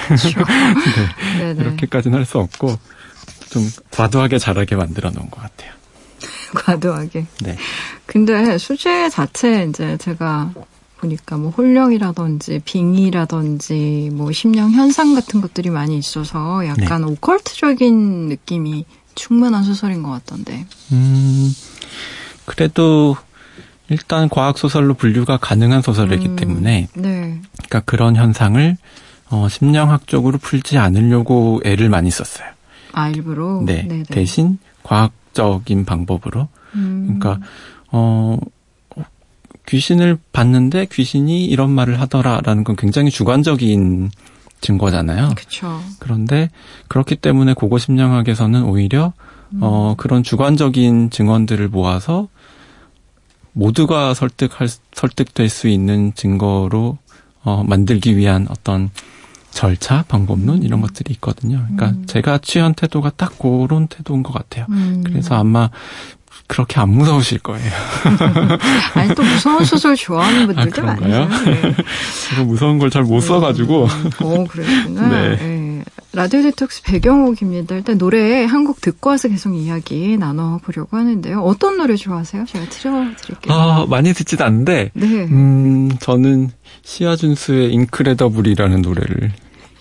[0.06, 0.40] 그렇죠.
[1.38, 2.78] 네, 이렇게까지는 할 수 없고
[3.50, 5.72] 좀 과도하게 잘하게 만들어 놓은 것 같아요.
[6.54, 7.26] 과도하게.
[7.42, 7.56] 네.
[8.06, 10.52] 근데 수제 자체 이제 제가
[11.02, 17.12] 보니까 뭐 홀령이라든지 빙의라든지 뭐 심령 현상 같은 것들이 많이 있어서 약간 네.
[17.12, 20.64] 오컬트적인 느낌이 충분한 소설인 것 같던데.
[20.92, 21.52] 음,
[22.46, 23.16] 그래도
[23.88, 27.40] 일단 과학 소설로 분류가 가능한 소설이기 음, 때문에, 네.
[27.52, 28.76] 그러니까 그런 현상을
[29.30, 32.48] 어, 심령학적으로 풀지 않으려고 애를 많이 썼어요.
[32.92, 33.62] 아 일부러.
[33.64, 33.82] 네.
[33.82, 34.04] 네네.
[34.04, 36.48] 대신 과학적인 방법으로.
[36.74, 37.18] 음.
[37.18, 37.44] 그러니까
[37.90, 38.38] 어
[39.72, 44.10] 귀신을 봤는데 귀신이 이런 말을 하더라라는 건 굉장히 주관적인
[44.60, 45.30] 증거잖아요.
[45.34, 45.80] 그렇죠.
[45.98, 46.50] 그런데
[46.88, 49.14] 그렇기 때문에 고고 심리학에서는 오히려
[49.54, 49.60] 음.
[49.62, 52.28] 어 그런 주관적인 증언들을 모아서
[53.52, 56.98] 모두가 설득할 설득될 수 있는 증거로
[57.42, 58.90] 어 만들기 위한 어떤
[59.52, 60.82] 절차, 방법론 이런 음.
[60.82, 61.62] 것들이 있거든요.
[61.62, 62.04] 그러니까 음.
[62.06, 64.66] 제가 취한 태도가 딱 그런 태도인 것 같아요.
[64.68, 65.02] 음.
[65.02, 65.70] 그래서 아마
[66.52, 67.70] 그렇게 안 무서우실 거예요.
[68.94, 71.28] 아니 또 무서운 소설 좋아하는 분들도 아, 많아요.
[71.46, 71.62] 네.
[72.28, 73.88] 제가 무서운 걸 잘 못 써가지고.
[74.22, 75.08] 오 그랬구나.
[75.08, 75.36] 네.
[75.36, 75.82] 네.
[76.12, 77.74] 라디오 디톡스 배경옥입니다.
[77.76, 81.40] 일단 노래 한 곡 듣고 와서 계속 이야기 나눠보려고 하는데요.
[81.40, 82.44] 어떤 노래 좋아하세요?
[82.44, 83.52] 제가 틀어드릴게요.
[83.54, 84.90] 아, 많이 듣지도 않는데.
[84.92, 85.06] 네.
[85.06, 86.50] 음, 저는
[86.84, 89.32] 시아준수의 Incredible이라는 노래를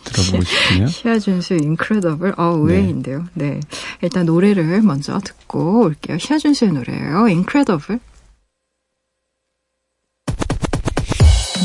[0.04, 0.88] 들어보고 싶네요.
[0.92, 2.34] 시아준수 Incredible.
[2.38, 3.26] 어, 의외인데요.
[3.34, 3.52] 네.
[3.52, 3.60] 네.
[4.02, 6.18] 일단 노래를 먼저 듣고 올게요.
[6.18, 7.28] 시아준수의 노래예요.
[7.28, 8.00] 인크레더블.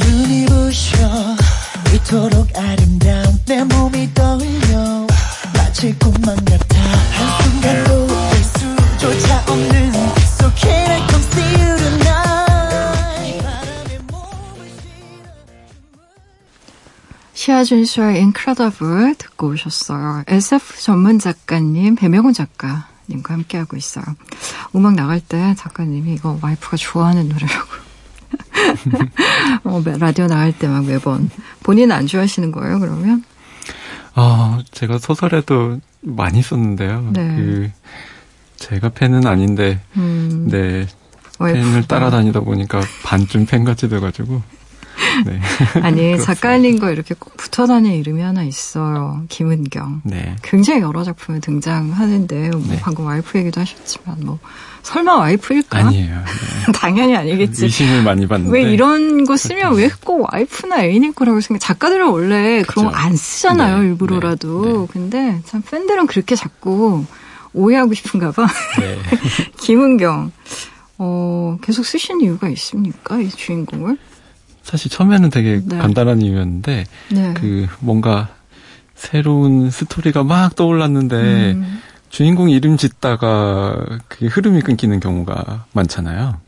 [0.04, 0.96] 눈이 부셔
[1.94, 5.06] 이토록 아름다운 내 몸이 떠올려
[5.54, 6.78] 마치 꿈만 같아
[7.12, 9.94] 한순간도 될 수조차 없는
[10.38, 11.75] So can I come see you
[17.46, 20.24] 시아준수의 Incredible 듣고 오셨어요.
[20.26, 24.04] SF 전문 작가님, 배명훈 작가님과 함께하고 있어요.
[24.74, 27.68] 음악 나갈 때 작가님이 이거 와이프가 좋아하는 노래라고.
[29.62, 31.30] 어, 라디오 나갈 때 막 매번.
[31.62, 33.22] 본인 안 좋아하시는 거예요, 그러면?
[34.16, 37.10] 아, 제가 소설에도 많이 썼는데요.
[37.12, 37.36] 네.
[37.36, 37.70] 그,
[38.56, 40.88] 제가 팬은 아닌데, 음, 네.
[41.38, 44.42] 팬을 따라다니다 보니까 반쯤 팬같이 돼가지고.
[45.24, 45.40] 네.
[45.82, 49.22] 아니 작가님과 이렇게 꼭 붙어 다니는 이름이 하나 있어요.
[49.28, 50.02] 김은경.
[50.04, 50.36] 네.
[50.42, 52.78] 굉장히 여러 작품에 등장하는데 뭐 네.
[52.80, 54.38] 방금 와이프 얘기도 하셨지만 뭐
[54.82, 55.78] 설마 와이프일까?
[55.78, 56.14] 아니에요.
[56.14, 56.72] 네.
[56.74, 57.64] 당연히 아니겠지.
[57.64, 61.58] 의심을 많이 받는데 왜 이런 거 쓰면 왜 꼭 와이프나 애인일 거라고 생각?
[61.60, 62.72] 작가들은 원래 그쵸.
[62.80, 63.88] 그런 거 안 쓰잖아요 네.
[63.88, 64.64] 일부러라도.
[64.64, 64.72] 네.
[64.72, 64.86] 네.
[64.92, 67.04] 근데 참 팬들은 그렇게 자꾸
[67.52, 68.46] 오해하고 싶은가 봐.
[68.78, 68.98] 네.
[69.60, 70.30] 김은경.
[70.98, 73.18] 어, 계속 쓰신 이유가 있습니까?
[73.20, 73.98] 이 주인공을?
[74.66, 75.78] 사실 처음에는 되게 네.
[75.78, 77.34] 간단한 이유였는데 네.
[77.34, 78.28] 그 뭔가
[78.96, 81.80] 새로운 스토리가 막 떠올랐는데 음.
[82.10, 83.76] 주인공 이름 짓다가
[84.08, 86.40] 그게 흐름이 끊기는 경우가 많잖아요.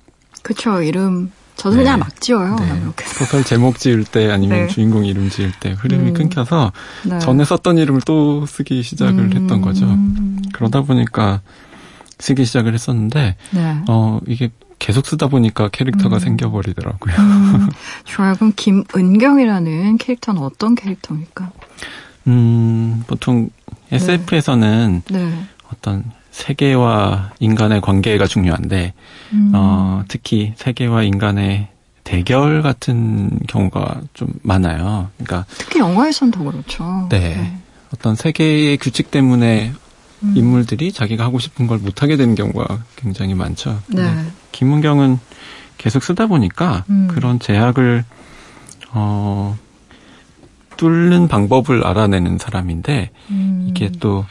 [0.43, 0.83] 그렇죠.
[0.83, 1.83] 이름 저도 네.
[1.83, 2.57] 그냥 막 지어요.
[2.57, 2.83] 네.
[3.05, 4.67] 소설 제목 지을 때 아니면 네.
[4.67, 6.15] 주인공 이름 지을 때 흐름이 음.
[6.15, 6.73] 끊겨서
[7.05, 7.21] 네.
[7.21, 9.33] 전에 썼던 이름을 또 쓰기 시작을 음.
[9.33, 9.87] 했던 거죠.
[10.55, 11.41] 그러다 보니까
[12.19, 13.79] 쓰기 시작을 했었는데 네.
[13.89, 16.21] 어 이게 계속 쓰다 보니까 캐릭터가 음.
[16.21, 17.15] 생겨버리더라고요.
[17.17, 17.69] 음.
[18.05, 18.35] 좋아요.
[18.35, 21.51] 그럼 김은경이라는 캐릭터는 어떤 캐릭터입니까?
[22.29, 23.51] 음, 보통
[23.91, 25.25] SF에서는 네.
[25.25, 25.45] 네.
[25.73, 28.95] 어떤 세계와 인간의 관계가 중요한데,
[29.33, 29.53] 음.
[29.55, 31.69] 어, 특히 세계와 인간의
[32.05, 35.11] 대결 같은 경우가 좀 많아요.
[35.17, 37.07] 그러니까 특히 영화에선 더 그렇죠.
[37.11, 37.19] 네.
[37.37, 37.59] 네.
[37.93, 39.73] 어떤 세계의 규칙 때문에
[40.23, 40.33] 음.
[40.37, 43.81] 인물들이 자기가 하고 싶은 걸 못하게 되는 경우가 굉장히 많죠.
[43.89, 44.11] 네.
[44.53, 45.19] 김은경은
[45.77, 47.09] 계속 쓰다 보니까 음.
[47.11, 48.05] 그런 제약을
[48.93, 49.57] 어
[50.77, 53.67] 뚫는 방법을 알아내는 사람인데 음.
[53.69, 54.25] 이게 또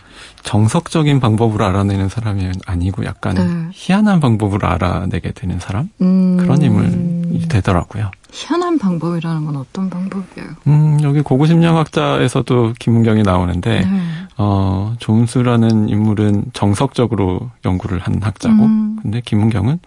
[0.44, 3.70] 정석적인 방법으로 알아내는 사람이 아니고 약간 네.
[3.74, 6.38] 희한한 방법으로 알아내게 되는 사람 음.
[6.38, 8.12] 그런 인물이 되더라고요.
[8.32, 10.50] 희한한 방법이라는 건 어떤 방법이에요?
[10.68, 14.02] 음 여기 고고심리학자에서도 김은경이 나오는데 네.
[14.38, 19.00] 어 조은수라는 인물은 정석적으로 연구를 한 학자고 음.
[19.02, 19.80] 근데 김은경은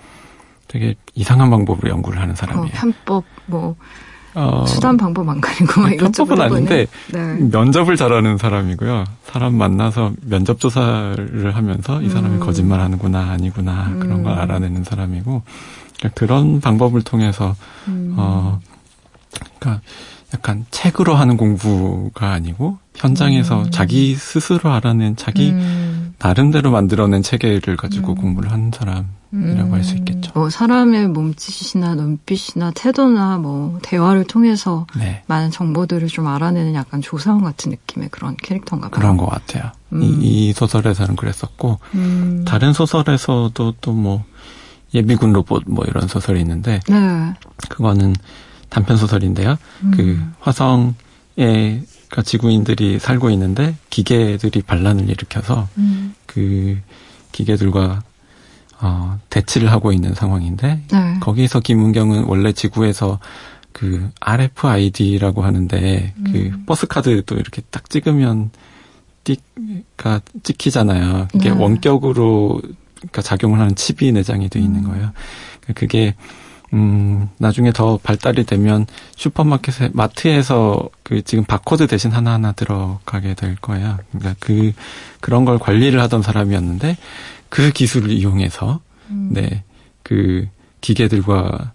[0.70, 2.66] 되게 이상한 방법으로 연구를 하는 사람이에요.
[2.66, 3.74] 어, 편법 뭐
[4.34, 7.34] 어, 수단 방법 안 가리고 막 이것저것 아닌데 네.
[7.50, 9.04] 면접을 잘하는 사람이고요.
[9.24, 12.40] 사람 만나서 면접 조사를 하면서 이 사람이 음.
[12.40, 13.98] 거짓말하는구나 아니구나 음.
[13.98, 15.42] 그런 걸 알아내는 사람이고
[15.98, 17.56] 그러니까 그런 방법을 통해서
[17.88, 18.14] 음.
[18.16, 18.60] 어
[19.58, 19.82] 그러니까
[20.32, 23.70] 약간 책으로 하는 공부가 아니고 현장에서 음.
[23.72, 25.99] 자기 스스로 알아낸 자기 음.
[26.22, 28.14] 나름대로 만들어낸 체계를 가지고 음.
[28.16, 30.30] 공부를 하는 사람이라고 할 수 있겠죠.
[30.34, 35.22] 뭐 사람의 몸짓이나 눈빛이나 태도나 뭐 대화를 통해서 네.
[35.26, 39.00] 많은 정보들을 좀 알아내는 약간 조사원 같은 느낌의 그런 캐릭터인가 봐요.
[39.00, 39.72] 그런 것 같아요.
[39.94, 41.78] 이, 이, 소설에서는 그랬었고
[42.44, 44.24] 다른 소설에서도 또 뭐
[44.94, 47.34] 예비군 로봇 뭐 이런 소설이 있는데 네.
[47.68, 48.14] 그거는
[48.68, 49.56] 단편 소설인데요.
[49.84, 49.90] 음.
[49.96, 56.14] 그 화성에 그 지구인들이 살고 있는데 기계들이 반란을 일으켜서 음.
[56.26, 56.78] 그
[57.32, 58.02] 기계들과
[58.82, 61.14] 어, 대치를 하고 있는 상황인데 네.
[61.20, 63.18] 거기서 김은경은 원래 지구에서
[63.72, 66.32] 그 RFID라고 하는데 그 음.
[66.32, 68.50] 그 버스 카드도 이렇게 딱 찍으면
[69.24, 71.28] 띠가 찍히잖아요.
[71.34, 71.56] 이게 네.
[71.56, 72.60] 원격으로
[72.96, 74.90] 그러니까 작용을 하는 칩이 내장이 돼 있는 음.
[74.90, 75.12] 거예요.
[75.74, 76.14] 그게
[76.72, 83.98] 음, 나중에 더 발달이 되면 슈퍼마켓에, 마트에서 그 지금 바코드 대신 하나하나 들어가게 될 거예요.
[84.12, 84.72] 그러니까 그,
[85.20, 86.96] 그런 걸 관리를 하던 사람이었는데
[87.48, 88.80] 그 기술을 이용해서,
[89.10, 89.30] 음.
[89.32, 89.64] 네,
[90.02, 90.46] 그
[90.80, 91.72] 기계들과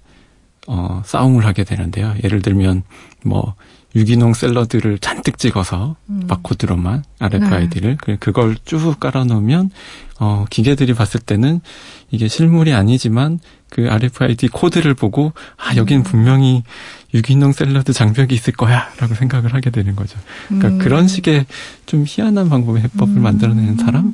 [0.68, 2.16] 어, 싸움을 하게 되는데요.
[2.24, 2.84] 예를 들면,
[3.24, 3.54] 뭐,
[3.96, 6.24] 유기농 샐러드를 잔뜩 찍어서 음.
[6.28, 8.18] 바코드로만 RFID를 네.
[8.20, 9.72] 그걸 쭉 깔아놓으면
[10.20, 11.62] 어 기계들이 봤을 때는
[12.12, 16.04] 이게 실물이 아니지만 그 RFID 코드를 보고 아 여기는 음.
[16.04, 16.64] 분명히
[17.14, 20.20] 유기농 샐러드 장벽이 있을 거야라고 생각을 하게 되는 거죠.
[20.48, 20.78] 그러니까 음.
[20.80, 21.46] 그런 식의
[21.86, 23.24] 좀 희한한 방법의 해법을 음.
[23.24, 24.14] 만들어내는 사람이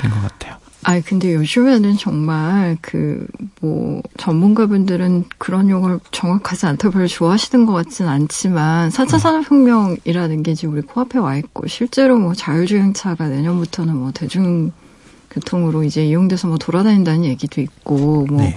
[0.00, 0.61] 된 것 같아요.
[0.84, 3.26] 아 근데 요즘에는 정말 그
[3.62, 9.18] 뭐 전문가분들은 그런 용어를 정확하지 않다고 별로 좋아하시는 것 같진 않지만 4차 음.
[9.20, 16.48] 산업혁명이라는 게 지금 우리 코앞에 와 있고 실제로 뭐 자율주행차가 내년부터는 뭐 대중교통으로 이제 이용돼서
[16.48, 18.56] 뭐 돌아다닌다는 얘기도 있고 뭐 네.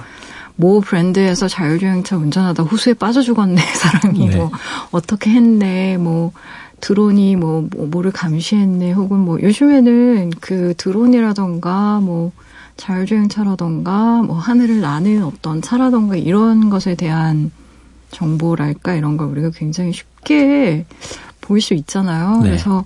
[0.55, 4.35] 모 브랜드에서 자율주행차 운전하다 호수에 빠져 죽었네 사람이 네.
[4.37, 4.49] 뭐
[4.89, 6.31] 어떻게 했네 뭐
[6.85, 12.31] 드론이 뭐, 뭐 뭐를 감시했네 혹은 뭐 요즘에는 그 드론이라던가 뭐
[12.77, 17.49] 자율주행차라던가 뭐 하늘을 나는 어떤 차라던가 이런 것에 대한
[18.11, 20.85] 정보랄까 이런 걸 우리가 굉장히 쉽게
[21.41, 22.41] 보일 수 있잖아요.
[22.43, 22.49] 네.
[22.49, 22.85] 그래서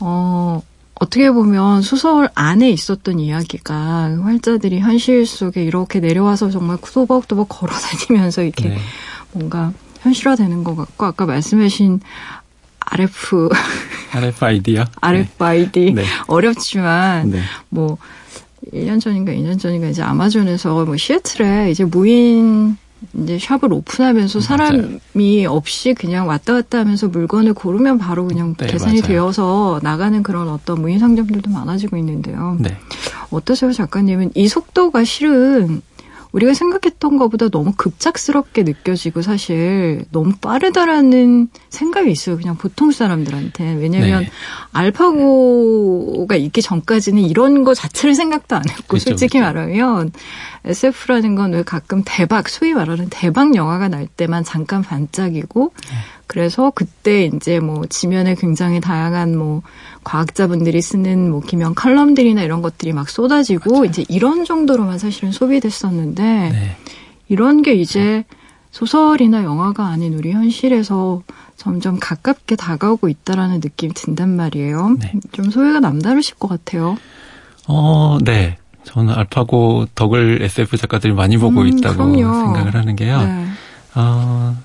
[0.00, 0.60] 어
[0.94, 8.42] 어떻게 보면 소설 안에 있었던 이야기가 활자들이 현실 속에 이렇게 내려와서 정말 또박또박 걸어 다니면서
[8.42, 8.78] 이렇게 네.
[9.30, 12.00] 뭔가 현실화되는 것 같고 아까 말씀하신
[12.86, 13.48] RF
[14.12, 14.84] RFID요?
[15.00, 16.04] RFID 네.
[16.26, 17.40] 어렵지만 네.
[17.68, 17.98] 뭐
[18.72, 22.76] 1년 전인가 2년 전인가 이제 아마존에서 뭐 시애틀에 이제 무인
[23.14, 25.50] 이제 샵을 오픈하면서 사람이 맞아요.
[25.50, 29.08] 없이 그냥 왔다 갔다 하면서 물건을 고르면 바로 그냥 네, 계산이 맞아요.
[29.08, 32.56] 되어서 나가는 그런 어떤 무인 상점들도 많아지고 있는데요.
[32.60, 32.76] 네.
[33.30, 34.32] 어떠세요, 작가님은?
[34.34, 35.82] 이 속도가 실은
[36.32, 42.36] 우리가 생각했던 것보다 너무 급작스럽게 느껴지고 사실 너무 빠르다라는 생각이 있어요.
[42.36, 43.74] 그냥 보통 사람들한테.
[43.74, 44.30] 왜냐면 네.
[44.72, 49.54] 알파고가 있기 전까지는 이런 거 자체를 생각도 안 했고 그렇죠, 솔직히 그렇죠.
[49.54, 50.12] 말하면
[50.64, 55.96] SF라는 건 왜 가끔 대박, 소위 말하는 대박 영화가 날 때만 잠깐 반짝이고 네.
[56.32, 59.60] 그래서 그때 이제 뭐 지면에 굉장히 다양한 뭐
[60.02, 63.84] 과학자분들이 쓰는 뭐 기명 칼럼들이나 이런 것들이 막 쏟아지고 맞아요.
[63.84, 66.76] 이제 이런 정도로만 사실은 소비됐었는데 네.
[67.28, 68.24] 이런 게 이제
[68.70, 71.22] 소설이나 영화가 아닌 우리 현실에서
[71.58, 74.96] 점점 가깝게 다가오고 있다라는 느낌이 든단 말이에요.
[75.00, 75.12] 네.
[75.32, 76.96] 좀 소외가 남다르실 것 같아요.
[77.68, 78.56] 어, 네.
[78.84, 82.46] 저는 알파고 덕을 SF 작가들이 많이 보고 음, 있다고 그럼요.
[82.46, 83.22] 생각을 하는 게요.
[83.22, 83.46] 네.
[83.96, 84.56] 어,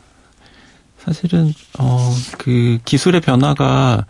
[1.07, 4.05] 사실은 어 그 기술의 변화가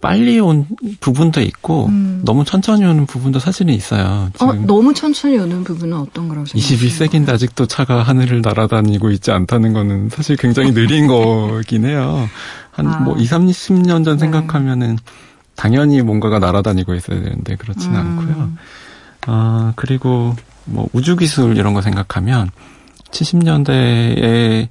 [0.00, 0.66] 빨리 온
[1.00, 2.22] 부분도 있고 음.
[2.24, 4.30] 너무 천천히 오는 부분도 사실은 있어요.
[4.40, 6.78] 어, 너무 천천히 오는 부분은 어떤 거라고 생각하세요?
[6.78, 12.28] 21세기인데 아직도 차가 하늘을 날아다니고 있지 않다는 거는 사실 굉장히 느린 거긴 해요.
[12.72, 13.18] 한뭐 아.
[13.18, 14.20] 2, 30년 전 네.
[14.20, 14.96] 생각하면은
[15.54, 18.18] 당연히 뭔가가 날아다니고 있어야 되는데 그렇지는 음.
[18.18, 18.52] 않고요.
[19.26, 22.50] 아, 그리고 뭐 우주 기술 이런 거 생각하면
[23.10, 24.68] 70년대에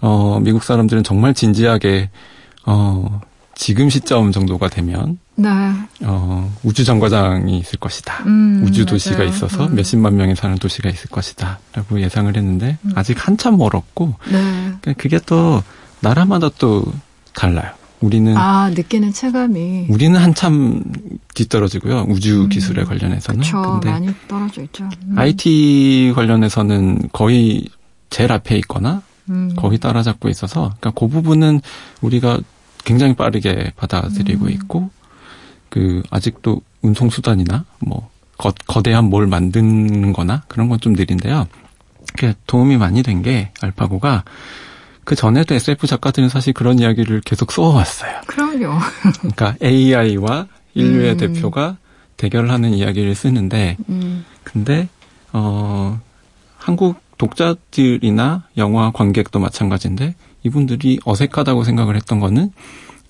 [0.00, 2.10] 어, 미국 사람들은 정말 진지하게
[2.66, 3.20] 어,
[3.54, 5.48] 지금 시점 정도가 되면 네.
[6.02, 8.24] 어, 우주 정거장이 있을 것이다.
[8.26, 9.30] 음, 우주 도시가 맞아요.
[9.30, 9.74] 있어서 음.
[9.74, 12.92] 몇십만 명이 사는 도시가 있을 것이다라고 예상을 했는데 음.
[12.94, 14.32] 아직 한참 멀었고 네.
[14.80, 15.62] 그러니까 그게 또
[16.00, 16.84] 나라마다 또
[17.34, 17.72] 달라요.
[18.00, 20.84] 우리는 아 느끼는 체감이 우리는 한참
[21.34, 22.48] 뒤떨어지고요 우주 음.
[22.48, 24.88] 기술에 관련해서는 그쵸, 근데 많이 떨어져 있죠.
[25.16, 26.14] IT 음.
[26.14, 27.66] 관련해서는 거의
[28.08, 29.54] 제일 앞에 있거나 음.
[29.56, 31.60] 거의 따라잡고 있어서 그러니까 그 부분은
[32.00, 32.38] 우리가
[32.84, 34.50] 굉장히 빠르게 받아들이고 음.
[34.50, 34.90] 있고
[35.68, 41.46] 그 아직도 운송 수단이나 뭐 거, 거대한 뭘 만드는 거나 그런 건 좀 느린데요.
[42.18, 44.24] 그 도움이 많이 된 게 알파고가
[45.04, 48.20] 그 전에도 SF 작가들은 사실 그런 이야기를 계속 써왔어요.
[48.26, 48.78] 그럼요.
[49.20, 51.16] 그러니까 AI와 인류의 음.
[51.16, 51.76] 대표가
[52.16, 54.24] 대결하는 이야기를 쓰는데, 음.
[54.44, 54.88] 근데
[55.32, 56.00] 어
[56.56, 62.52] 한국 독자들이나 영화 관객도 마찬가지인데 이분들이 어색하다고 생각을 했던 거는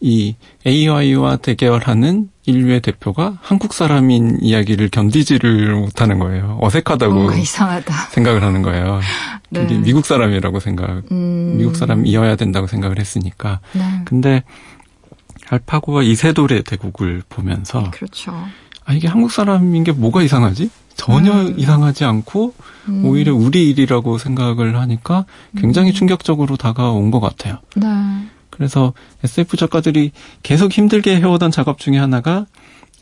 [0.00, 6.58] 이 AI와 대결하는 인류의 대표가 한국 사람인 이야기를 견디지를 못하는 거예요.
[6.60, 7.94] 어색하다고 이상하다.
[8.10, 9.00] 생각을 하는 거예요.
[9.50, 9.66] 네.
[9.78, 11.56] 미국 사람이라고 생각, 음.
[11.58, 13.60] 미국 사람이어야 된다고 생각을 했으니까.
[13.72, 13.82] 네.
[14.04, 14.42] 근데
[15.50, 18.32] 알파고와 이세돌의 대국을 보면서 그렇죠.
[18.84, 20.70] 아 이게 한국 사람인 게 뭐가 이상하지?
[20.98, 21.54] 전혀 음.
[21.56, 22.54] 이상하지 않고
[22.88, 23.04] 음.
[23.06, 25.24] 오히려 우리 일이라고 생각을 하니까
[25.56, 25.94] 굉장히 음.
[25.94, 27.58] 충격적으로 다가온 것 같아요.
[27.76, 27.86] 네.
[28.50, 30.10] 그래서 SF 작가들이
[30.42, 32.46] 계속 힘들게 해오던 작업 중에 하나가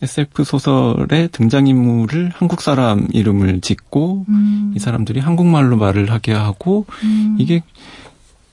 [0.02, 4.74] SF 소설의 등장인물을 한국 사람 이름을 짓고 음.
[4.76, 7.36] 이 사람들이 한국말로 말을 하게 하고 음.
[7.40, 7.62] 이게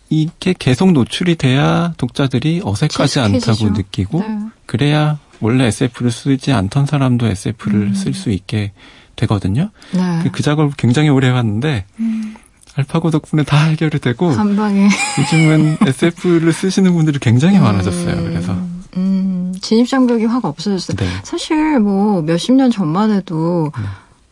[0.10, 4.40] 이게 계속 노출이 돼야 독자들이 어색하지 않다고 느끼고 네.
[4.66, 7.94] 그래야 원래 SF를 쓰지 않던 사람도 SF를 음.
[7.94, 8.72] 쓸수 있게
[9.16, 9.70] 되거든요.
[9.94, 10.20] 네.
[10.24, 12.36] 그, 그 작업을 굉장히 오래 해왔는데 음.
[12.76, 18.24] 알파고 덕분에 다 해결이 되고 한 방에 요즘은 SF를 쓰시는 분들이 굉장히 음, 많아졌어요.
[18.24, 18.56] 그래서
[18.98, 20.98] 음, 진입 장벽이 확 없어졌어요.
[20.98, 21.08] 네.
[21.24, 23.84] 사실 뭐 몇십 년 전만 해도 네.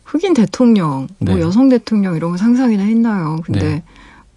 [0.06, 1.32] 흑인 대통령, 뭐 네.
[1.34, 3.39] 뭐 여성 대통령 이런 거 상상이나 했나요?
[3.46, 3.84] 근데 네.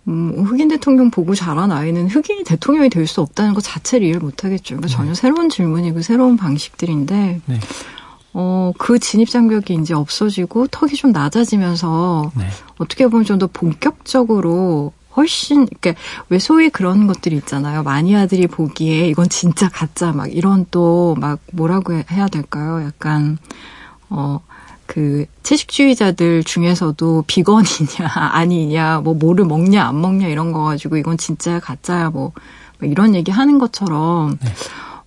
[0.06, 4.76] 음, 흑인 대통령 보고 자란 아이는 흑인이 대통령이 될 수 없다는 것 자체를 이해를 못하겠죠.
[4.76, 5.14] 그러니까 전혀 네.
[5.14, 7.60] 새로운 질문이고 새로운 방식들인데 네.
[8.34, 12.46] 어, 그 진입 장벽이 이제 없어지고 턱이 좀 낮아지면서 네.
[12.78, 15.94] 어떻게 보면 좀 더 본격적으로 훨씬 이렇게
[16.28, 17.84] 왜 소위 그런 것들이 있잖아요.
[17.84, 22.84] 마니아들이 보기에 이건 진짜 가짜 막 이런 또 막 뭐라고 해야 될까요?
[22.84, 23.38] 약간
[24.10, 24.40] 어.
[24.86, 31.58] 그 채식주의자들 중에서도 비건이냐 아니냐 뭐 뭐를 먹냐 안 먹냐 이런 거 가지고 이건 진짜야
[31.58, 32.32] 가짜야 뭐,
[32.78, 34.52] 뭐 이런 얘기 하는 것처럼 네.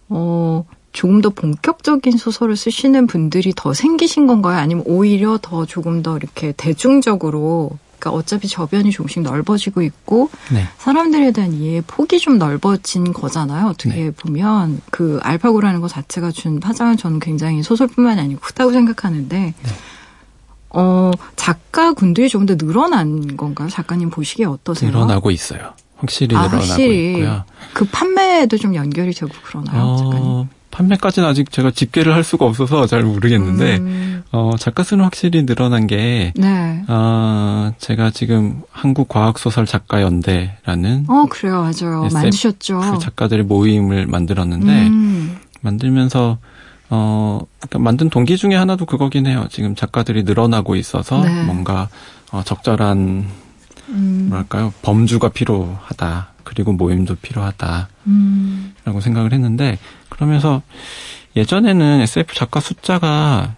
[0.09, 0.65] 어
[0.97, 4.57] 조금 더 본격적인 소설을 쓰시는 분들이 더 생기신 건가요?
[4.57, 10.67] 아니면 오히려 더 조금 더 이렇게 대중적으로 그러니까 어차피 저변이 조금씩 넓어지고 있고 네.
[10.79, 13.67] 사람들에 대한 이해의 폭이 좀 넓어진 거잖아요.
[13.67, 14.09] 어떻게 네.
[14.09, 19.71] 보면 그 알파고라는 것 자체가 준 파장은 저는 굉장히 소설뿐만이 아니고 크다고 생각하는데 네.
[20.69, 23.69] 어 작가 군들이 조금 더 늘어난 건가요?
[23.69, 24.89] 작가님 보시기에 어떠세요?
[24.89, 25.73] 늘어나고 있어요.
[25.97, 27.43] 확실히 아, 늘어나고 확실히 있고요.
[27.75, 30.56] 그 판매도 좀 연결이 되고 그러나요, 어, 작가님?
[30.71, 34.23] 판매까지는 아직 제가 집계를 할 수가 없어서 잘 모르겠는데 음.
[34.31, 36.83] 어, 작가 수는 확실히 늘어난 게 네.
[36.87, 44.87] 어, 제가 지금 한국 과학 소설 작가 연대라는 어 그래요 맞아요 만드셨죠 작가들의 모임을 만들었는데
[44.87, 45.37] 음.
[45.61, 46.37] 만들면서
[46.89, 51.43] 어 그러니까 만든 동기 중에 하나도 그거긴 해요 지금 작가들이 늘어나고 있어서 네.
[51.43, 51.89] 뭔가
[52.31, 53.25] 어, 적절한
[53.89, 54.25] 음.
[54.29, 58.73] 뭐랄까요 범주가 필요하다 그리고 모임도 필요하다라고 음.
[59.01, 60.61] 생각을 했는데 그러면서
[61.35, 63.55] 예전에는 SF 작가 숫자가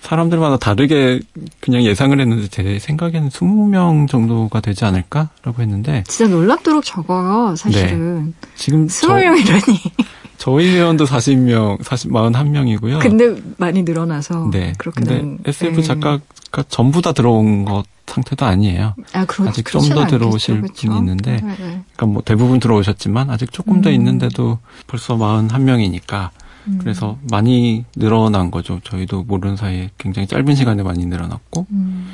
[0.00, 1.20] 사람들마다 다르게
[1.60, 8.48] 그냥 예상을 했는데 제 생각에는 20명 정도가 되지 않을까라고 했는데 진짜 놀랍도록 적어요 사실은 네.
[8.56, 9.90] 지금 20명이라니
[10.38, 13.00] 저희 회원도 40명, 40, 41명이고요.
[13.00, 14.72] 근데 많이 늘어나서 네.
[14.78, 15.82] 그렇게 난, SF 네.
[15.82, 16.20] 작가가
[16.68, 18.94] 전부 다 들어온 것 상태도 아니에요.
[19.12, 20.88] 아, 그렇, 아직 좀 더 들어오실 그렇죠?
[20.88, 21.56] 분이 있는데, 네, 네.
[21.56, 23.82] 그러니까 뭐 대부분 들어오셨지만 아직 조금 음.
[23.82, 26.30] 더 있는데도 벌써 41명이니까
[26.66, 26.78] 음.
[26.80, 28.80] 그래서 많이 늘어난 거죠.
[28.84, 32.12] 저희도 모르는 사이에 굉장히 짧은 시간에 많이 늘어났고, 음.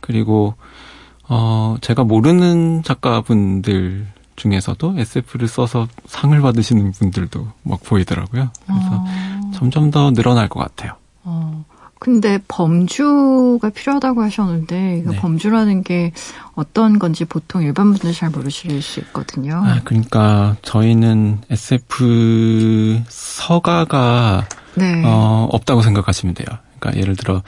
[0.00, 0.54] 그리고
[1.28, 4.06] 어 제가 모르는 작가분들
[4.42, 8.50] 중에서도 SF를 써서 상을 받으시는 분들도 막 보이더라고요.
[8.66, 9.50] 그래서 어.
[9.54, 10.94] 점점 더 늘어날 것 같아요.
[11.22, 11.64] 어.
[12.00, 15.16] 근데 범주가 필요하다고 하셨는데 그 네.
[15.18, 16.10] 범주라는 게
[16.56, 19.62] 어떤 건지 보통 일반 분들 잘 모르실 수 있거든요.
[19.64, 25.02] 아, 그러니까 저희는 SF 서가가 네.
[25.04, 26.48] 어, 없다고 생각하시면 돼요.
[26.80, 27.40] 그러니까 예를 들어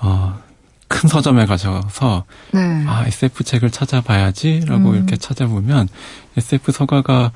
[0.00, 0.38] 어,
[0.88, 2.84] 큰 서점에 가셔서 네.
[2.86, 4.94] 아 SF 책을 찾아봐야지라고 음.
[4.94, 5.88] 이렇게 찾아보면
[6.36, 7.32] SF 서가가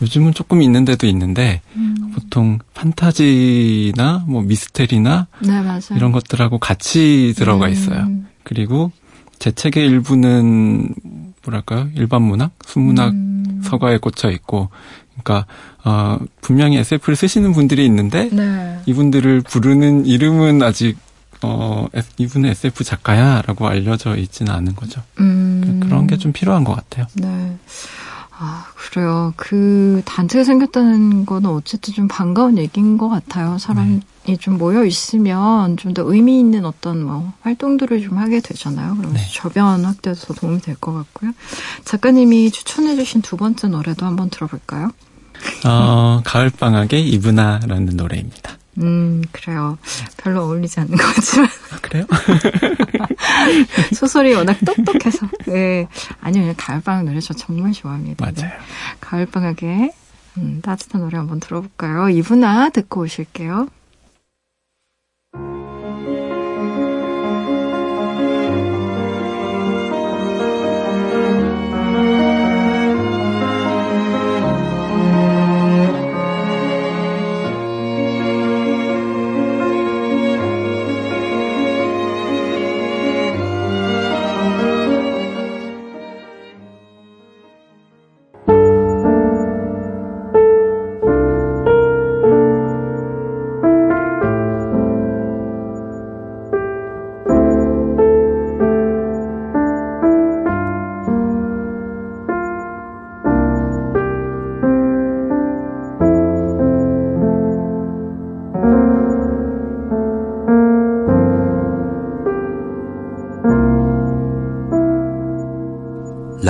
[0.00, 2.12] 요즘은 조금 있는 데도 있는데 음.
[2.14, 5.62] 보통 판타지나 뭐 미스테리나 네,
[5.96, 7.72] 이런 것들하고 같이 들어가 음.
[7.72, 8.08] 있어요.
[8.42, 8.90] 그리고
[9.38, 10.94] 제 책의 일부는
[11.44, 13.60] 뭐랄까요 일반 문학, 순문학 음.
[13.64, 14.70] 서가에 꽂혀 있고
[15.22, 15.46] 그러니까
[15.84, 18.78] 어, 분명히 SF를 쓰시는 분들이 있는데 네.
[18.86, 20.96] 이분들을 부르는 이름은 아직
[21.42, 21.86] 어,
[22.18, 25.02] 이분은 SF 작가야라고 알려져 있지는 않은 거죠.
[25.20, 25.80] 음.
[25.82, 27.06] 그런 게 좀 필요한 것 같아요.
[27.14, 27.56] 네.
[28.40, 29.32] 아, 그래요.
[29.36, 33.58] 그 단체가 생겼다는 거는 어쨌든 좀 반가운 얘기인 것 같아요.
[33.58, 34.36] 사람이 네.
[34.36, 38.94] 좀 모여 있으면 좀 더 의미 있는 어떤 뭐 활동들을 좀 하게 되잖아요.
[38.96, 39.22] 그러면 네.
[39.34, 41.32] 저변 확대에서 도움이 될 것 같고요.
[41.84, 44.90] 작가님이 추천해주신 두 번째 노래도 한번 들어볼까요?
[45.64, 48.56] 어, 가을방학의 이브나라는 노래입니다.
[48.80, 49.78] 음, 그래요.
[50.16, 51.48] 별로 어울리지 않는 것 같지만.
[51.72, 52.06] 아, 그래요?
[53.94, 55.28] 소설이 워낙 똑똑해서.
[55.46, 55.88] 네.
[56.20, 58.24] 아니요, 가을방학 노래 저 정말 좋아합니다.
[58.24, 58.50] 맞아요.
[58.52, 58.58] 네.
[59.00, 59.92] 가을방학에
[60.38, 62.08] 음, 따뜻한 노래 한번 들어볼까요?
[62.08, 63.68] 이분아 듣고 오실게요.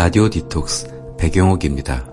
[0.08, 2.10] 라디오 디톡스 배경옥입니다.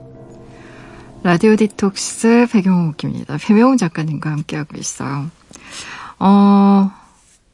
[1.24, 3.38] 라디오 디톡스 배경옥입니다.
[3.38, 5.32] 배명훈 작가님과 함께하고 있어요.
[6.20, 6.92] 어,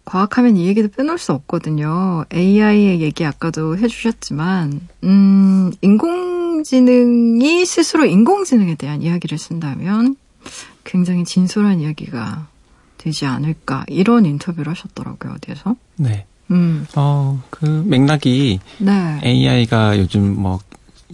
[0.04, 2.26] 과학하면 이 얘기도 빼놓을 수 없거든요.
[2.34, 10.16] AI의 얘기 아까도 해주셨지만, 음, 인공지능이 스스로 인공지능에 대한 이야기를 쓴다면
[10.84, 12.48] 굉장히 진솔한 이야기가
[12.98, 13.86] 되지 않을까.
[13.90, 15.76] 이런 인터뷰를 하셨더라고요, 어디에서.
[15.98, 16.26] 네.
[16.52, 16.86] 음.
[16.96, 19.22] 어, 그 맥락이 네.
[19.24, 20.60] AI가 요즘 뭐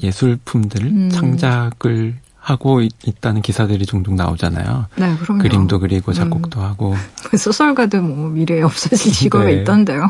[0.02, 1.10] 예술품들 음.
[1.10, 4.86] 창작을 하고 있, 다는 기사들이 종종 나오잖아요.
[4.96, 5.42] 네, 그럼요.
[5.42, 6.66] 그림도 그리고 작곡도 음.
[6.66, 6.96] 하고.
[7.30, 9.62] 그 소설가도 뭐 미래에 없어질 직업이 네.
[9.62, 10.10] 있던데요.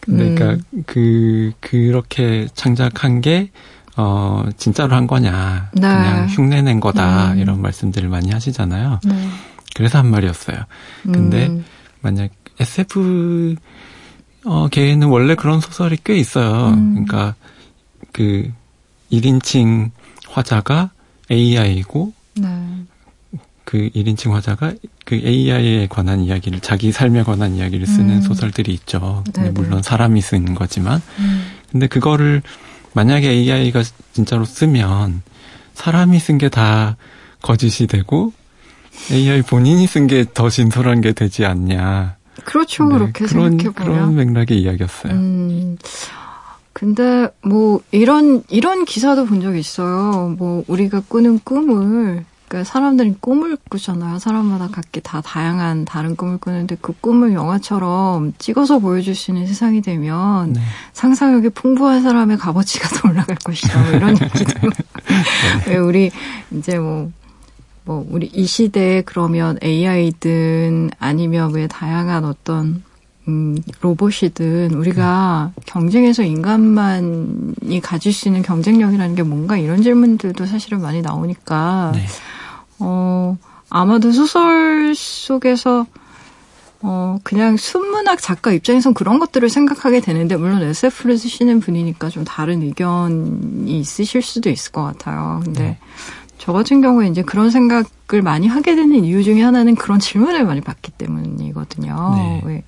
[0.00, 0.84] 그러니까 음.
[0.86, 3.50] 그 그렇게 창작한 게
[3.96, 5.70] 어, 진짜로 한 거냐.
[5.74, 5.80] 네.
[5.80, 7.32] 그냥 흉내 낸 거다.
[7.32, 7.38] 음.
[7.38, 9.00] 이런 말씀들을 많이 하시잖아요.
[9.04, 9.28] 네.
[9.74, 10.56] 그래서 한 말이었어요.
[11.02, 11.64] 근데 음.
[12.00, 12.30] 만약
[12.60, 13.56] SF
[14.44, 16.68] 어, 걔는 원래 그런 소설이 꽤 있어요.
[16.68, 17.04] 음.
[17.06, 17.34] 그러니까
[18.12, 18.50] 그
[19.12, 19.90] 1인칭
[20.28, 20.90] 화자가
[21.30, 22.48] AI고 네.
[23.64, 24.72] 그 1인칭 화자가
[25.04, 28.22] 그 AI에 관한 이야기를 자기 삶에 관한 이야기를 쓰는 음.
[28.22, 29.22] 소설들이 있죠.
[29.32, 31.50] 근데 물론 사람이 쓰는 거지만 음.
[31.70, 32.42] 근데 그거를
[32.94, 33.82] 만약에 AI가
[34.12, 35.22] 진짜로 쓰면
[35.74, 36.96] 사람이 쓴 게 다
[37.42, 38.32] 거짓이 되고
[39.12, 42.16] AI 본인이 쓴 게 더 진솔한 게 되지 않냐.
[42.44, 42.84] 그렇죠.
[42.84, 43.74] 네, 그렇게 그런, 생각해보면.
[43.74, 45.12] 그런 맥락의 이야기였어요.
[45.12, 45.76] 음,
[46.72, 50.34] 근데 뭐 이런 이런 기사도 본 적이 있어요.
[50.38, 54.18] 뭐 우리가 꾸는 꿈을 그러니까 사람들이 꿈을 꾸잖아요.
[54.18, 59.82] 사람마다 각기 다 다양한 다른 꿈을 꾸는데 그 꿈을 영화처럼 찍어서 보여줄 수 있는 세상이
[59.82, 60.60] 되면 네.
[60.92, 63.80] 상상력이 풍부한 사람의 값어치가 더 올라갈 것이다.
[63.82, 64.68] 뭐 이런 얘기도.
[65.66, 65.76] 네.
[65.76, 66.10] 우리
[66.50, 67.12] 이제 뭐
[67.90, 72.84] 뭐 우리 이 시대에 그러면 AI든 아니면 왜 다양한 어떤
[73.26, 75.62] 음, 로봇이든 우리가 네.
[75.66, 82.06] 경쟁에서 인간만이 가질 수 있는 경쟁력이라는 게 뭔가 이런 질문들도 사실은 많이 나오니까 네.
[82.78, 83.36] 어
[83.68, 85.84] 아마도 소설 속에서
[86.82, 92.62] 어, 그냥 순문학 작가 입장에선 그런 것들을 생각하게 되는데, 물론 SF를 쓰시는 분이니까 좀 다른
[92.62, 95.42] 의견이 있으실 수도 있을 것 같아요.
[95.44, 95.78] 근데, 네.
[96.40, 100.62] 저 같은 경우에 이제 그런 생각을 많이 하게 되는 이유 중에 하나는 그런 질문을 많이
[100.62, 102.14] 받기 때문이거든요.
[102.16, 102.42] 네.
[102.46, 102.64] 왜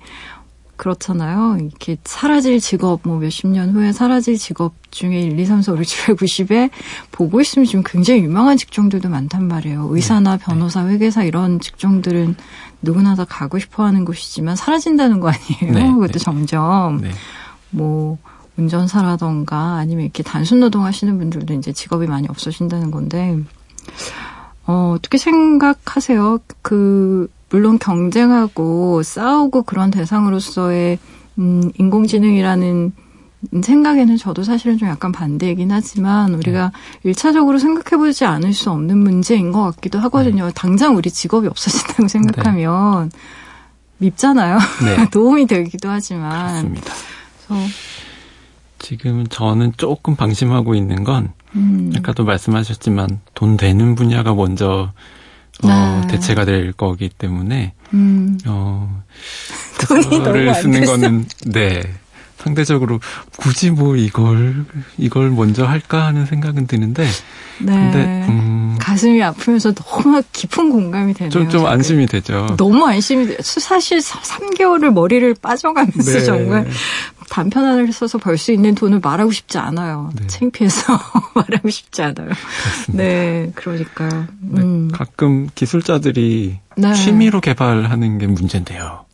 [0.75, 1.57] 그렇잖아요.
[1.59, 5.77] 이렇게 사라질 직업, 뭐 몇십 년 후에 사라질 직업 중에 1, 2, 3, 4, 5,
[5.77, 6.69] 6, 7, 8, 90에
[7.11, 9.87] 보고 있으면 지금 굉장히 유명한 직종들도 많단 말이에요.
[9.89, 10.43] 의사나 네.
[10.43, 12.35] 변호사, 회계사 이런 직종들은
[12.83, 15.73] 누구나 다 가고 싶어 하는 곳이지만 사라진다는 거 아니에요.
[15.73, 15.91] 네.
[15.93, 16.19] 그것도 네.
[16.19, 17.01] 점점.
[17.01, 17.09] 네.
[17.71, 18.19] 뭐,
[18.55, 23.39] 운전사라던가 아니면 이렇게 단순 노동 하시는 분들도 이제 직업이 많이 없어진다는 건데,
[24.65, 26.39] 어, 어떻게 생각하세요?
[26.61, 30.99] 그, 물론 경쟁하고 싸우고 그런 대상으로서의,
[31.37, 32.93] 음, 인공지능이라는
[33.61, 36.71] 생각에는 저도 사실은 좀 약간 반대이긴 하지만 우리가
[37.03, 37.11] 네.
[37.11, 40.47] 1차적으로 생각해보지 않을 수 없는 문제인 것 같기도 하거든요.
[40.47, 40.51] 네.
[40.55, 43.17] 당장 우리 직업이 없어진다고 생각하면 네.
[43.97, 44.57] 밉잖아요.
[44.85, 45.09] 네.
[45.11, 46.71] 도움이 되기도 하지만.
[46.71, 46.93] 그렇습니다.
[48.79, 51.93] 지금 저는 조금 방심하고 있는 건 음.
[51.97, 54.91] 아까도 말씀하셨지만 돈 되는 분야가 먼저
[55.63, 56.07] 어, 아.
[56.09, 58.37] 대체가 될 거기 때문에 음.
[58.47, 59.03] 어,
[59.87, 61.83] 돈을 쓰는 거는 네
[62.43, 62.99] 상대적으로
[63.37, 64.65] 굳이 뭐 이걸
[64.97, 67.03] 이걸 먼저 할까 하는 생각은 드는데
[67.59, 67.71] 네.
[67.71, 71.29] 근데 음, 가슴이 아프면서 너무 깊은 공감이 되네요.
[71.31, 72.55] 좀, 좀 안심이 되죠.
[72.57, 73.37] 너무 안심이 돼요.
[73.41, 76.23] 사실 3개월을 머리를 빠져가면서 네.
[76.23, 76.67] 정말
[77.33, 80.11] 단편화를 써서 벌 수 있는 돈을 말하고 싶지 않아요.
[80.15, 80.27] 네.
[80.27, 80.99] 창피해서
[81.33, 82.29] 말하고 싶지 않아요.
[82.29, 83.03] 그렇습니다.
[83.03, 84.27] 네, 그러니까요.
[84.39, 84.89] 네, 음.
[84.93, 86.93] 가끔 기술자들이 네.
[86.93, 89.05] 취미로 개발하는 게 문제인데요.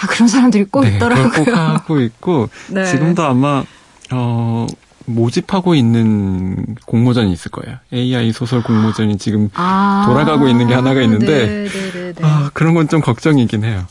[0.00, 1.30] 아, 그런 사람들이 꼭 네, 있더라고요.
[1.44, 2.84] 꼭 하고 있고, 네.
[2.86, 3.62] 지금도 아마,
[4.10, 4.66] 어,
[5.06, 7.78] 모집하고 있는 공모전이 있을 거예요.
[7.92, 12.74] AI 소설 공모전이 지금 아~ 돌아가고 있는 게 하나가 있는데, 네, 네, 네, 아, 그런
[12.74, 13.84] 건 좀 걱정이긴 해요.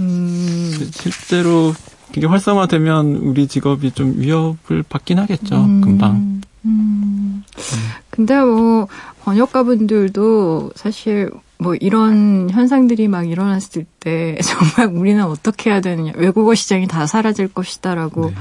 [0.00, 0.90] 음...
[0.92, 1.74] 실제로
[2.16, 5.80] 이게 활성화되면 우리 직업이 좀 위협을 받긴 하겠죠, 음...
[5.80, 6.40] 금방.
[6.64, 7.42] 음...
[8.10, 8.88] 근데 뭐,
[9.22, 16.86] 번역가분들도 사실 뭐 이런 현상들이 막 일어났을 때 정말 우리는 어떻게 해야 되느냐 외국어 시장이
[16.88, 18.34] 다 사라질 것이다라고 네.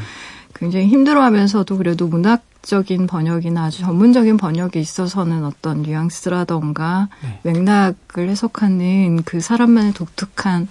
[0.56, 7.40] 굉장히 힘들어하면서도 그래도 문학적인 번역이나 아주 전문적인 번역에 있어서는 어떤 뉘앙스라던가 네.
[7.44, 10.68] 맥락을 해석하는 그 사람만의 독특한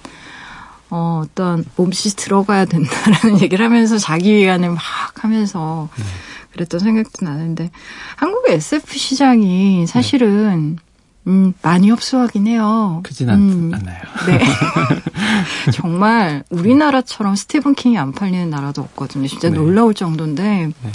[0.95, 4.79] 어, 어떤 몸짓이 들어가야 된다라는 얘기를 하면서 자기 위안을 막
[5.25, 6.05] 하면서 네.
[6.53, 7.71] 그랬던 생각도 나는데
[8.17, 10.83] 한국의 SF 시장이 사실은 네.
[11.29, 13.01] 음, 많이 협소하긴 해요.
[13.05, 14.03] 크진 음, 않아요.
[14.27, 14.45] 네.
[15.73, 19.29] 정말 우리나라처럼 스티븐 킹이 안 팔리는 나라도 없거든요.
[19.29, 19.55] 진짜 네.
[19.55, 20.93] 놀라울 정도인데, 네.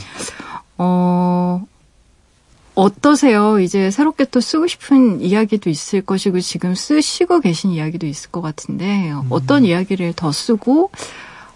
[0.77, 1.65] 어,
[2.77, 3.59] 어떠세요?
[3.59, 9.11] 이제 새롭게 또 쓰고 싶은 이야기도 있을 것이고, 지금 쓰시고 계신 이야기도 있을 것 같은데,
[9.11, 9.23] 음.
[9.31, 10.91] 어떤 이야기를 더 쓰고,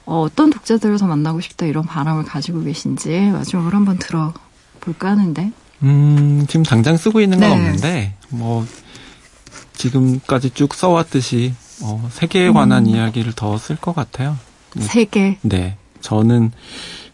[0.06, 5.52] 어, 어떤 독자들을 더 만나고 싶다 이런 바람을 가지고 계신지 마지막으로 한번 들어볼까 하는데.
[5.84, 7.56] 음, 지금 당장 쓰고 있는 건 네.
[7.56, 8.66] 없는데, 뭐,
[9.74, 11.54] 지금까지 쭉 써왔듯이,
[11.84, 12.90] 어, 세계에 관한 음.
[12.90, 14.38] 이야기를 더 쓸 것 같아요.
[14.80, 15.38] 세계?
[15.44, 15.78] 네.
[16.02, 16.52] 저는,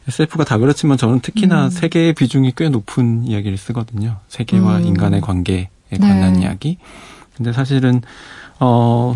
[0.08, 1.70] SF가 다 그렇지만 저는 특히나 음.
[1.70, 4.18] 세계의 비중이 꽤 높은 이야기를 쓰거든요.
[4.30, 4.86] 세계와 음.
[4.86, 6.42] 인간의 관계에 관한 네.
[6.42, 6.78] 이야기.
[7.36, 8.02] 근데 사실은,
[8.60, 9.16] 어,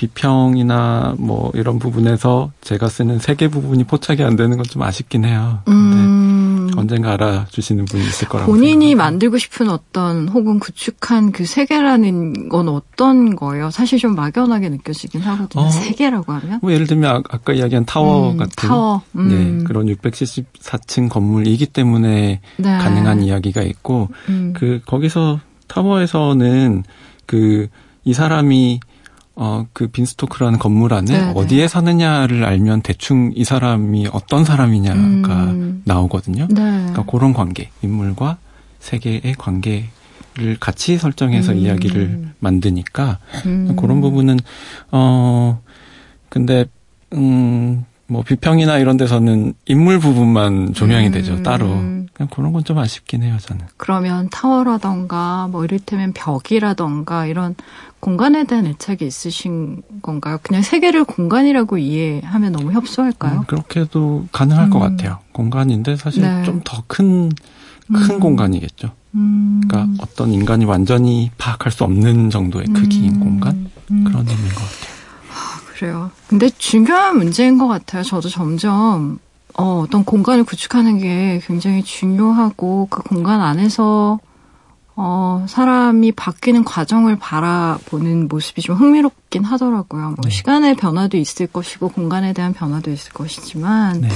[0.00, 5.58] 비평이나 뭐 이런 부분에서 제가 쓰는 세계 부분이 포착이 안 되는 건 좀 아쉽긴 해요.
[5.64, 6.70] 근데 음.
[6.76, 8.52] 언젠가 알아주시는 분이 있을 거라고.
[8.52, 9.04] 본인이 생각합니다.
[9.04, 13.70] 만들고 싶은 어떤 혹은 구축한 그 세계라는 건 어떤 거예요?
[13.72, 15.64] 사실 좀 막연하게 느껴지긴 하거든요.
[15.64, 16.60] 어, 세계라고 하면.
[16.62, 19.02] 뭐 예를 들면 아까 이야기한 타워 음, 같은 타워.
[19.16, 19.28] 음.
[19.58, 22.78] 네, 그런 674층 건물이기 때문에 네.
[22.78, 24.52] 가능한 이야기가 있고 음.
[24.56, 26.84] 그 거기서 타워에서는
[27.26, 27.66] 그
[28.04, 28.80] 이 사람이
[29.42, 31.32] 어, 그 빈스토크라는 건물 안에 네네.
[31.34, 35.80] 어디에 사느냐를 알면 대충 이 사람이 어떤 사람이냐가 음.
[35.86, 36.46] 나오거든요.
[36.50, 36.54] 네.
[36.54, 38.36] 그러니까 그런 관계, 인물과
[38.80, 39.88] 세계의 관계를
[40.60, 41.56] 같이 설정해서 음.
[41.56, 43.74] 이야기를 만드니까 음.
[43.76, 44.40] 그런 부분은
[44.92, 45.62] 어
[46.28, 46.66] 근데
[47.14, 47.86] 음.
[48.10, 51.12] 뭐 비평이나 이런 데서는 인물 부분만 조명이 음.
[51.12, 51.68] 되죠 따로
[52.12, 53.64] 그냥 그런 건 좀 아쉽긴 해요 저는.
[53.78, 57.54] 그러면 타워라던가 뭐 이를테면 벽이라던가 이런
[58.00, 60.38] 공간에 대한 애착이 있으신 건가요?
[60.42, 63.40] 그냥 세계를 공간이라고 이해하면 너무 협소할까요?
[63.40, 64.70] 음, 그렇게도 가능할 음.
[64.70, 65.18] 것 같아요.
[65.32, 66.42] 공간인데 사실 네.
[66.44, 67.30] 좀더 큰,
[67.92, 68.20] 큰 음.
[68.20, 68.90] 공간이겠죠.
[69.14, 69.62] 음.
[69.66, 73.20] 그러니까 어떤 인간이 완전히 파악할 수 없는 정도의 크기인 음.
[73.20, 73.70] 공간?
[73.90, 74.04] 음.
[74.04, 74.99] 그런 의미인 것 같아요.
[75.80, 76.10] 아, 그래요.
[76.28, 78.02] 근데 중요한 문제인 것 같아요.
[78.02, 79.18] 저도 점점
[79.54, 84.20] 어, 어떤 공간을 구축하는 게 굉장히 중요하고 그 공간 안에서
[84.94, 90.02] 어, 사람이 바뀌는 과정을 바라보는 모습이 좀 흥미롭긴 하더라고요.
[90.10, 90.30] 뭐 네.
[90.30, 94.08] 시간의 변화도 있을 것이고 공간에 대한 변화도 있을 것이지만 네.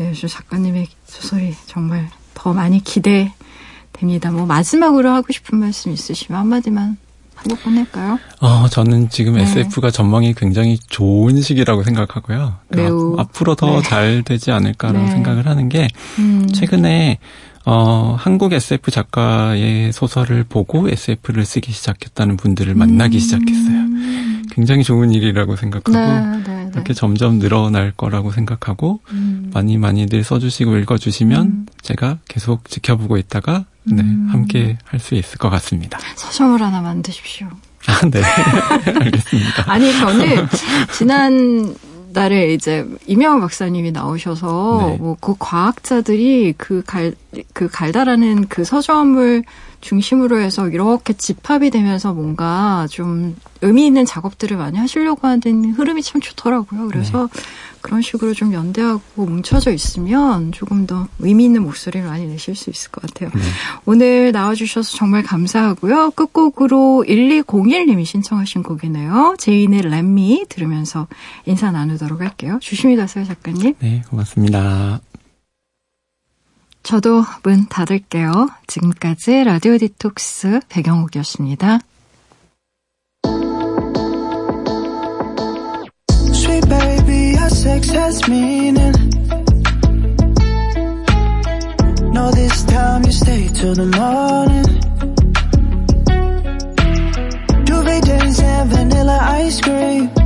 [0.00, 4.30] 예, 작가님의 소설이 정말 더 많이 기대됩니다.
[4.30, 6.96] 뭐 마지막으로 하고 싶은 말씀 있으시면 한마디만
[7.42, 8.18] 하고 보낼까요?
[8.40, 9.42] 어, 저는 지금 네.
[9.42, 12.56] SF가 전망이 굉장히 좋은 시기라고 생각하고요.
[12.68, 14.22] 그러니까 매우 앞으로 더잘 네.
[14.22, 15.10] 되지 않을까라는 네.
[15.10, 15.88] 생각을 하는 게
[16.18, 16.48] 음.
[16.52, 17.18] 최근에
[17.64, 23.20] 어, 한국 SF 작가의 소설을 보고 SF를 쓰기 시작했다는 분들을 만나기 음.
[23.20, 23.82] 시작했어요.
[24.50, 26.70] 굉장히 좋은 일이라고 생각하고 네, 네, 네.
[26.74, 29.50] 이렇게 점점 늘어날 거라고 생각하고 음.
[29.54, 31.66] 많이 많이들 써주시고 읽어주시면 음.
[31.80, 34.28] 제가 계속 지켜보고 있다가 네, 음.
[34.30, 35.98] 함께 할 수 있을 것 같습니다.
[36.16, 37.48] 서점을 하나 만드십시오.
[37.86, 38.22] 아, 네.
[38.86, 39.64] 알겠습니다.
[39.70, 40.46] 아니, 저는
[40.92, 41.74] 지난
[42.12, 44.96] 날에 이제 이명호 박사님이 나오셔서 네.
[44.98, 47.14] 뭐그 과학자들이 그 갈
[47.54, 49.42] 그 갈다라는 그 서점을
[49.80, 56.20] 중심으로 해서 이렇게 집합이 되면서 뭔가 좀 의미 있는 작업들을 많이 하시려고 하는 흐름이 참
[56.20, 56.88] 좋더라고요.
[56.88, 57.40] 그래서 네.
[57.82, 62.90] 그런 식으로 좀 연대하고 뭉쳐져 있으면 조금 더 의미 있는 목소리를 많이 내실 수 있을
[62.90, 63.30] 것 같아요.
[63.34, 63.42] 네.
[63.84, 66.12] 오늘 나와주셔서 정말 감사하고요.
[66.12, 69.34] 끝곡으로 1201님이 신청하신 곡이네요.
[69.38, 71.08] 제인의 렛미 들으면서
[71.44, 72.58] 인사 나누도록 할게요.
[72.62, 73.74] 조심히 가세요, 작가님.
[73.80, 75.00] 네, 고맙습니다.
[76.82, 78.48] 저도 문 닫을게요.
[78.66, 81.78] 지금까지 라디오 디톡스 배경옥이었습니다.
[87.62, 88.92] Sex has meaning.
[92.12, 94.68] No, this time you stay till the morning.
[97.64, 100.21] Duvet days and vanilla ice cream.